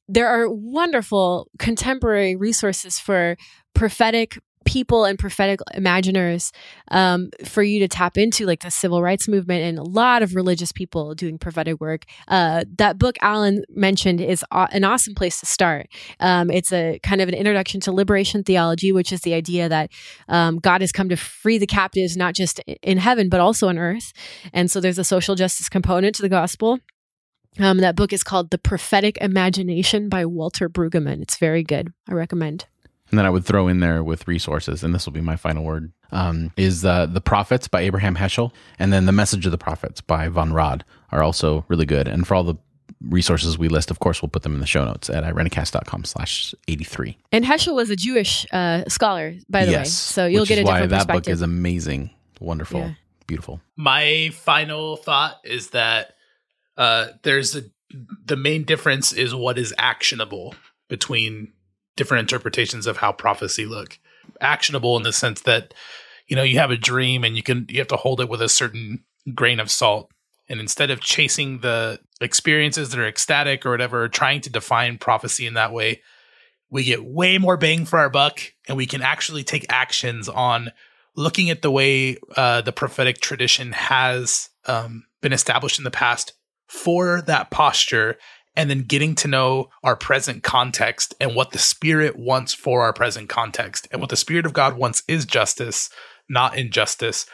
[0.07, 3.37] there are wonderful contemporary resources for
[3.73, 6.51] prophetic people and prophetic imaginers
[6.91, 10.35] um, for you to tap into, like the civil rights movement and a lot of
[10.35, 12.05] religious people doing prophetic work.
[12.27, 15.87] Uh, that book Allen mentioned is an awesome place to start.
[16.19, 19.91] Um, it's a kind of an introduction to liberation theology, which is the idea that
[20.27, 23.77] um, God has come to free the captives, not just in heaven, but also on
[23.77, 24.13] earth.
[24.51, 26.79] And so there's a social justice component to the gospel.
[27.57, 31.21] Um, that book is called The Prophetic Imagination by Walter Brueggemann.
[31.21, 31.93] It's very good.
[32.09, 32.65] I recommend.
[33.11, 35.63] And then I would throw in there with resources, and this will be my final
[35.63, 39.57] word, um, is uh, The Prophets by Abraham Heschel, and then The Message of the
[39.59, 42.07] Prophets by Von Rad are also really good.
[42.07, 42.55] And for all the
[43.01, 46.55] resources we list, of course, we'll put them in the show notes at irenicast.com slash
[46.67, 47.17] 83.
[47.31, 49.89] And Heschel was a Jewish uh, scholar, by the yes, way.
[49.89, 52.93] So you'll get a why different that book is amazing, wonderful, Yeah.
[53.27, 53.61] beautiful.
[53.75, 56.15] My final thought is that
[56.75, 57.63] uh, there's a
[58.25, 60.55] the main difference is what is actionable
[60.89, 61.53] between
[61.95, 63.99] different interpretations of how prophecy look.
[64.41, 65.73] Actionable in the sense that
[66.27, 68.41] you know you have a dream and you can you have to hold it with
[68.41, 70.11] a certain grain of salt.
[70.47, 75.47] And instead of chasing the experiences that are ecstatic or whatever, trying to define prophecy
[75.47, 76.01] in that way,
[76.69, 80.71] we get way more bang for our buck and we can actually take actions on
[81.15, 86.33] looking at the way uh, the prophetic tradition has um, been established in the past
[86.67, 88.17] for that posture
[88.55, 92.93] and then getting to know our present context and what the spirit wants for our
[92.93, 95.89] present context and what the spirit of god wants is justice
[96.29, 97.25] not injustice.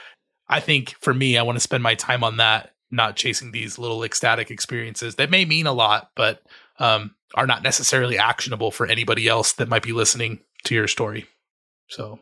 [0.49, 3.79] I think for me i want to spend my time on that not chasing these
[3.79, 6.43] little ecstatic experiences that may mean a lot but
[6.79, 11.25] um, are not necessarily actionable for anybody else that might be listening to your story.
[11.87, 12.19] So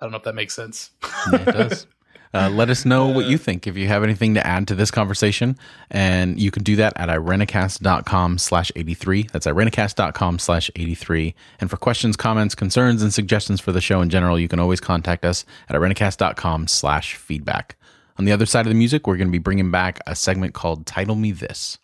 [0.00, 0.90] i don't know if that makes sense.
[1.32, 1.86] Yeah, it does.
[2.32, 4.90] Uh, let us know what you think if you have anything to add to this
[4.90, 5.56] conversation.
[5.90, 9.28] And you can do that at irenicast.com slash 83.
[9.32, 11.34] That's irenicast.com slash 83.
[11.60, 14.80] And for questions, comments, concerns, and suggestions for the show in general, you can always
[14.80, 17.76] contact us at irenicast.com slash feedback.
[18.16, 20.54] On the other side of the music, we're going to be bringing back a segment
[20.54, 21.78] called Title Me This.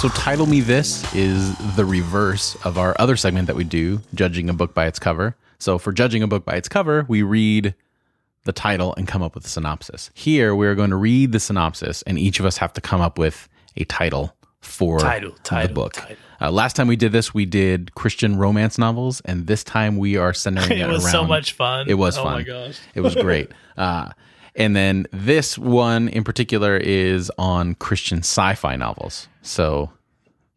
[0.00, 4.48] So, Title Me This is the reverse of our other segment that we do, judging
[4.48, 5.36] a book by its cover.
[5.58, 7.74] So, for judging a book by its cover, we read
[8.44, 10.10] the title and come up with a synopsis.
[10.14, 13.18] Here, we're going to read the synopsis, and each of us have to come up
[13.18, 13.46] with
[13.76, 15.92] a title for Title, the book.
[15.92, 16.16] title.
[16.40, 20.16] Uh, last time we did this, we did Christian romance novels, and this time we
[20.16, 21.12] are centering it, it was around.
[21.12, 22.32] so much fun It was oh fun.
[22.32, 23.50] my gosh It was great.
[23.76, 24.08] uh,
[24.54, 29.28] and then this one in particular is on Christian sci-fi novels.
[29.42, 29.90] So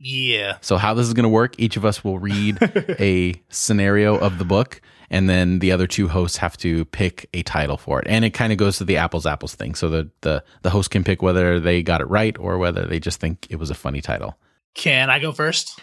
[0.06, 2.58] yeah so how this is going to work, each of us will read
[3.00, 7.44] a scenario of the book and then the other two hosts have to pick a
[7.44, 8.08] title for it.
[8.10, 9.76] And it kind of goes to the apples apples thing.
[9.76, 13.00] So the, the the host can pick whether they got it right or whether they
[13.00, 14.38] just think it was a funny title.
[14.76, 15.80] can i go first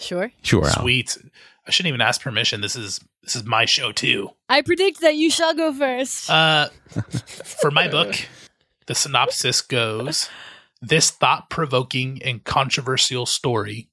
[0.00, 0.32] Sure.
[0.42, 0.66] Sure.
[0.66, 0.84] Al.
[1.64, 1.68] Sweet.
[1.68, 2.60] I shouldn't even ask permission.
[2.60, 4.30] This is this is my show too.
[4.48, 6.28] I predict that you shall go first.
[6.30, 6.68] Uh,
[7.44, 8.14] for my book,
[8.86, 10.28] the synopsis goes:
[10.80, 13.88] This thought-provoking and controversial story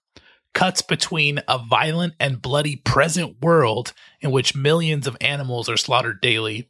[0.54, 6.22] cuts between a violent and bloody present world in which millions of animals are slaughtered
[6.22, 6.68] daily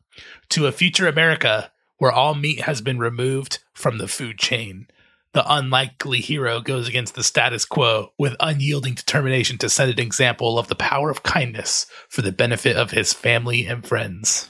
[0.50, 4.88] to a future America where all meat has been removed from the food chain.
[5.34, 10.58] The unlikely hero goes against the status quo with unyielding determination to set an example
[10.58, 14.50] of the power of kindness for the benefit of his family and friends.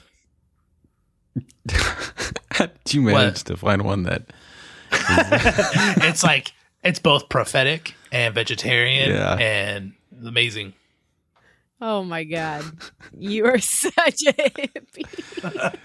[1.67, 4.23] Did you manage to find one that
[4.91, 6.53] it's like
[6.83, 9.35] it's both prophetic and vegetarian Yeah.
[9.35, 9.93] and
[10.25, 10.73] amazing.
[11.81, 12.63] oh my god,
[13.17, 15.75] you are such a hippie.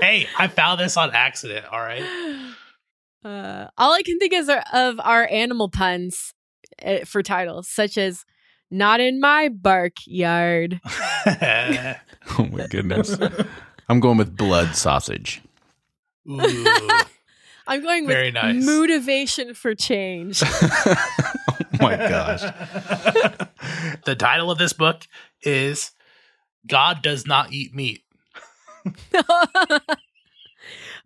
[0.00, 1.66] hey, I found this on accident.
[1.72, 2.04] All right.
[3.26, 6.32] Uh, all I can think is are- of our animal puns
[6.84, 8.24] uh, for titles, such as
[8.70, 10.80] "Not in my bark yard."
[12.38, 13.16] Oh my goodness.
[13.88, 15.40] I'm going with blood sausage.
[16.28, 16.40] Ooh.
[17.66, 18.64] I'm going with Very nice.
[18.64, 20.42] motivation for change.
[20.44, 20.96] oh
[21.80, 22.42] my gosh.
[24.04, 25.06] the title of this book
[25.42, 25.92] is
[26.66, 28.02] God Does Not Eat Meat.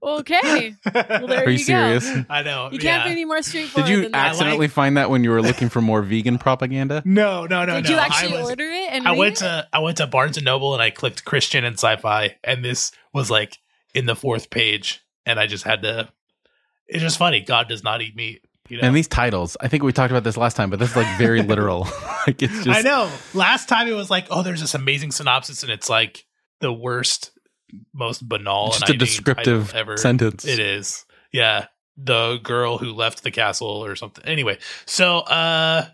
[0.03, 2.09] Okay, well there Are you you serious?
[2.09, 2.25] go.
[2.29, 2.71] I know.
[2.73, 3.05] You can't yeah.
[3.05, 3.87] be any more straightforward.
[3.87, 4.29] Did you than that.
[4.29, 7.03] accidentally find that when you were looking for more vegan propaganda?
[7.11, 7.91] No, no, no, Did no.
[7.91, 8.93] you actually I was, order it?
[8.93, 9.41] And I went it?
[9.41, 12.93] to I went to Barnes and Noble and I clicked Christian and sci-fi and this
[13.13, 13.59] was like
[13.95, 16.09] in the fourth page and I just had to
[16.91, 17.41] it's just funny.
[17.41, 18.45] God does not eat meat.
[18.69, 18.87] You know?
[18.87, 21.19] And these titles, I think we talked about this last time, but this is like
[21.19, 21.81] very literal.
[22.27, 23.11] like it's just I know.
[23.35, 26.25] Last time it was like, oh, there's this amazing synopsis, and it's like
[26.61, 27.33] the worst,
[27.93, 29.97] most banal, just and a descriptive ever.
[29.97, 30.45] sentence.
[30.47, 31.05] It is.
[31.33, 31.67] Yeah.
[31.97, 34.25] The girl who left the castle or something.
[34.25, 35.85] Anyway, so uh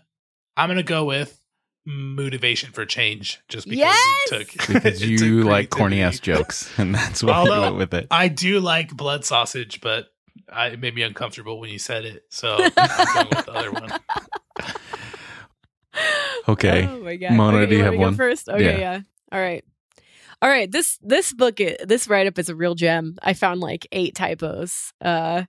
[0.55, 1.39] I'm gonna go with
[1.85, 4.31] motivation for change just because Yes!
[4.31, 7.61] it took because it you took like corny ass jokes, and that's why you Although-
[7.61, 8.07] went with it.
[8.11, 10.07] I do like blood sausage, but
[10.51, 12.23] I, it made me uncomfortable when you said it.
[12.29, 12.71] So I'm
[13.13, 13.91] going with the other one.
[16.47, 16.87] Okay.
[16.89, 17.33] Oh my god.
[17.33, 18.55] Mona, okay, do you wanna have one first one?
[18.57, 18.93] Okay, Yeah.
[18.95, 19.01] yeah.
[19.31, 19.65] All right.
[20.41, 20.71] All right.
[20.71, 23.15] This this book this write up is a real gem.
[23.23, 24.93] I found like eight typos.
[25.01, 25.43] Uh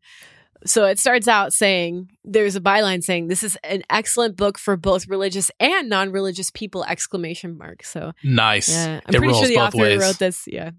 [0.67, 4.77] so it starts out saying there's a byline saying this is an excellent book for
[4.77, 7.85] both religious and non-religious people exclamation mark.
[7.85, 8.69] So Nice.
[8.69, 10.01] yeah, I'm it pretty rolls sure the author ways.
[10.01, 10.45] wrote this.
[10.49, 10.71] Yeah.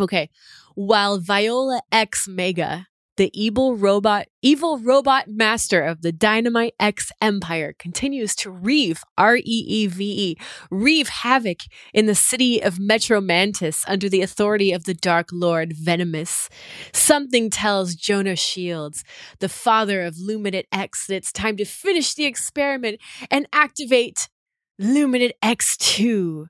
[0.00, 0.30] Okay.
[0.74, 2.86] While Viola X Mega,
[3.20, 9.36] the evil robot, evil robot master of the Dynamite X Empire, continues to reave R
[9.36, 10.36] E E V E,
[10.70, 11.58] reave havoc
[11.92, 16.48] in the city of Metro Mantis under the authority of the Dark Lord Venomous.
[16.94, 19.04] Something tells Jonah Shields,
[19.38, 24.30] the father of Luminate X, that it's time to finish the experiment and activate
[24.80, 26.46] Luminate X2.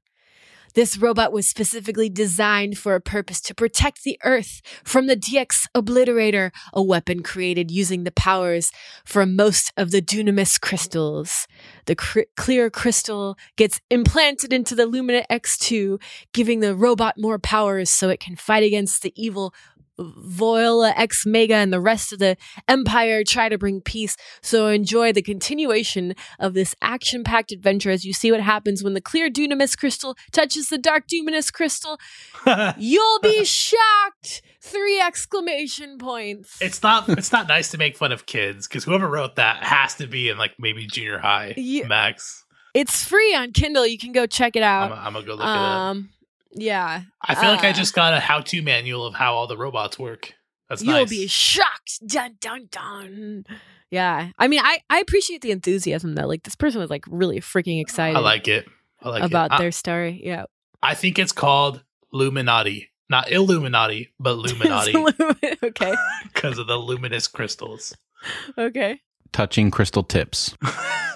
[0.75, 5.67] This robot was specifically designed for a purpose to protect the Earth from the DX
[5.75, 8.71] Obliterator, a weapon created using the powers
[9.05, 11.49] from most of the Dunamis crystals.
[11.87, 16.01] The cr- clear crystal gets implanted into the Lumina X2,
[16.33, 19.53] giving the robot more powers so it can fight against the evil
[20.01, 22.37] Voila X Mega and the rest of the
[22.69, 24.17] Empire try to bring peace.
[24.43, 28.95] So enjoy the continuation of this action packed adventure as you see what happens when
[28.95, 31.99] the clear Dunamis crystal touches the dark Dunamis crystal.
[32.79, 34.43] You'll be shocked!
[34.63, 36.61] Three exclamation points.
[36.61, 39.95] it's not it's not nice to make fun of kids because whoever wrote that has
[39.97, 41.87] to be in like maybe junior high Yeah.
[41.87, 42.45] max.
[42.75, 43.87] It's free on Kindle.
[43.87, 44.93] You can go check it out.
[44.93, 45.79] I'm gonna go look at it up.
[45.79, 46.11] Um,
[46.53, 49.57] yeah, I feel like I uh, just got a how-to manual of how all the
[49.57, 50.35] robots work.
[50.69, 51.11] That's you'll nice.
[51.11, 52.07] be shocked.
[52.07, 53.45] Dun dun dun.
[53.91, 56.27] Yeah, I mean, I I appreciate the enthusiasm though.
[56.27, 58.69] Like this person was like really freaking excited I like it.
[59.03, 59.55] I like about it.
[59.55, 60.21] I- their story.
[60.25, 60.45] Yeah,
[60.83, 61.83] I think it's called
[62.15, 65.95] Luminati, not Illuminati, but Luminati okay,
[66.33, 67.97] because of the luminous crystals.
[68.57, 69.01] okay.
[69.33, 70.57] Touching crystal tips.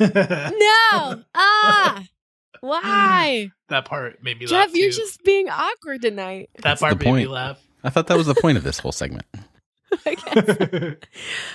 [0.01, 2.05] No, ah,
[2.65, 4.77] why, that part made me laugh Jeff?
[4.77, 4.97] You're too.
[4.97, 6.51] just being awkward tonight.
[6.57, 7.31] that That's part the made me point.
[7.31, 7.61] laugh.
[7.83, 9.27] I thought that was the point of this whole segment.
[10.07, 10.97] I guess.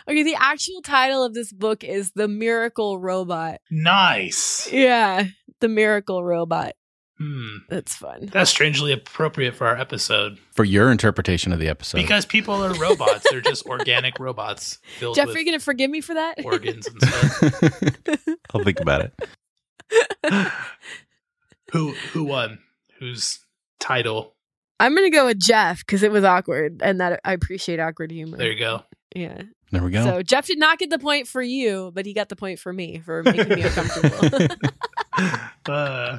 [0.07, 3.59] Okay, the actual title of this book is The Miracle Robot.
[3.69, 4.71] nice.
[4.71, 5.25] Yeah,
[5.59, 6.73] The Miracle Robot.
[7.17, 7.57] Hmm.
[7.69, 8.29] That's fun.
[8.31, 11.97] That's strangely appropriate for our episode For your interpretation of the episode.
[11.97, 13.27] because people are robots.
[13.29, 16.35] They're just organic robots filled Jeff, with are you going to forgive me for that?
[16.45, 18.23] organs and stuff.
[18.53, 19.13] I'll think about it.
[21.71, 22.59] who who won?
[22.99, 23.39] Whose
[23.79, 24.35] title?
[24.79, 28.11] I'm going to go with Jeff because it was awkward and that I appreciate awkward
[28.11, 28.37] humor.
[28.37, 28.83] There you go.
[29.15, 29.41] Yeah.
[29.71, 30.03] There we go.
[30.03, 32.73] So Jeff did not get the point for you, but he got the point for
[32.73, 34.55] me for making me uncomfortable.
[35.67, 36.17] Uh,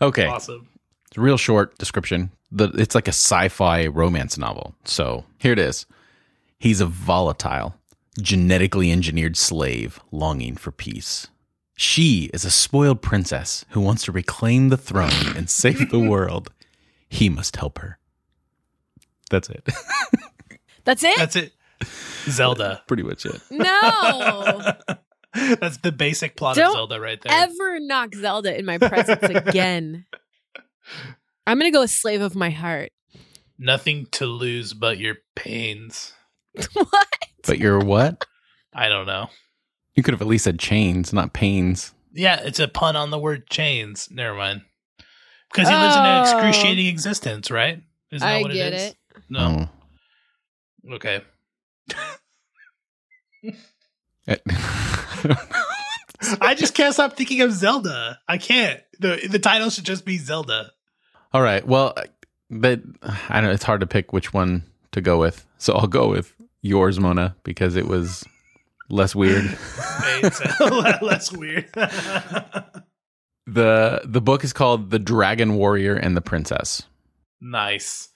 [0.00, 0.24] okay.
[0.24, 0.66] Awesome.
[1.08, 2.30] It's a real short description.
[2.50, 4.74] The, it's like a sci-fi romance novel.
[4.84, 5.84] So here it is.
[6.58, 7.74] He's a volatile,
[8.20, 11.28] genetically engineered slave longing for peace.
[11.80, 16.52] She is a spoiled princess who wants to reclaim the throne and save the world.
[17.08, 17.98] He must help her.
[19.30, 19.66] That's it.
[20.84, 21.16] That's it?
[21.16, 21.54] That's it.
[22.28, 22.82] Zelda.
[22.86, 23.40] Pretty much it.
[23.50, 24.74] no.
[25.32, 27.32] That's the basic plot Don't of Zelda right there.
[27.32, 30.04] Ever knock Zelda in my presence again.
[31.46, 32.92] I'm going to go with Slave of My Heart.
[33.58, 36.12] Nothing to lose but your pains.
[36.74, 37.08] what?
[37.46, 38.26] But you're what?
[38.74, 39.30] I don't know.
[40.00, 41.92] You could have at least said chains, not pains.
[42.14, 44.08] Yeah, it's a pun on the word chains.
[44.10, 44.62] Never mind.
[45.52, 46.22] Because he lives in an Oh.
[46.22, 47.82] excruciating existence, right?
[48.10, 48.82] Isn't that I what get it is?
[48.92, 48.96] it.
[49.28, 49.68] No.
[50.88, 50.94] Oh.
[50.94, 51.20] Okay.
[56.40, 58.20] I just can't stop thinking of Zelda.
[58.26, 58.80] I can't.
[59.00, 60.72] The the title should just be Zelda.
[61.34, 61.66] All right.
[61.66, 62.04] Well, uh,
[62.50, 62.80] but
[63.28, 63.50] I don't know.
[63.50, 65.44] It's hard to pick which one to go with.
[65.58, 66.32] So I'll go with
[66.62, 68.24] yours, Mona, because it was
[68.90, 69.56] less weird.
[70.22, 70.40] It's
[71.02, 71.68] less weird.
[73.46, 76.82] the The book is called "The Dragon Warrior and the Princess."
[77.40, 78.08] nice.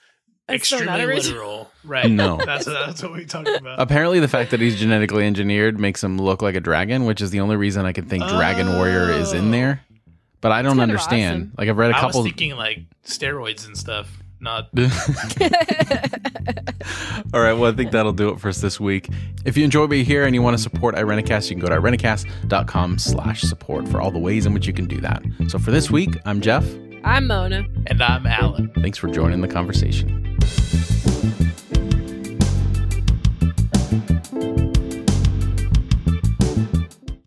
[0.46, 1.38] That's Extremely original.
[1.38, 1.70] literal.
[1.84, 2.10] Right.
[2.10, 2.36] No.
[2.44, 3.80] That's that's what we talked about.
[3.80, 7.30] Apparently, the fact that he's genetically engineered makes him look like a dragon, which is
[7.30, 9.80] the only reason I can think Dragon Warrior is in there.
[10.42, 11.44] But I don't understand.
[11.44, 11.52] awesome.
[11.56, 12.20] Like I've read a couple.
[12.24, 14.10] was thinking like steroids and stuff.
[14.45, 14.68] Not
[17.32, 17.55] All right.
[17.55, 19.09] Well, I think that'll do it for us this week.
[19.47, 21.80] If you enjoy what here and you want to support Irenicast, you can go to
[21.80, 25.22] irenicast.com slash support for all the ways in which you can do that.
[25.49, 26.66] So for this week, I'm Jeff.
[27.05, 27.64] I'm Mona.
[27.86, 28.70] And I'm Allen.
[28.76, 30.38] Thanks for joining the conversation.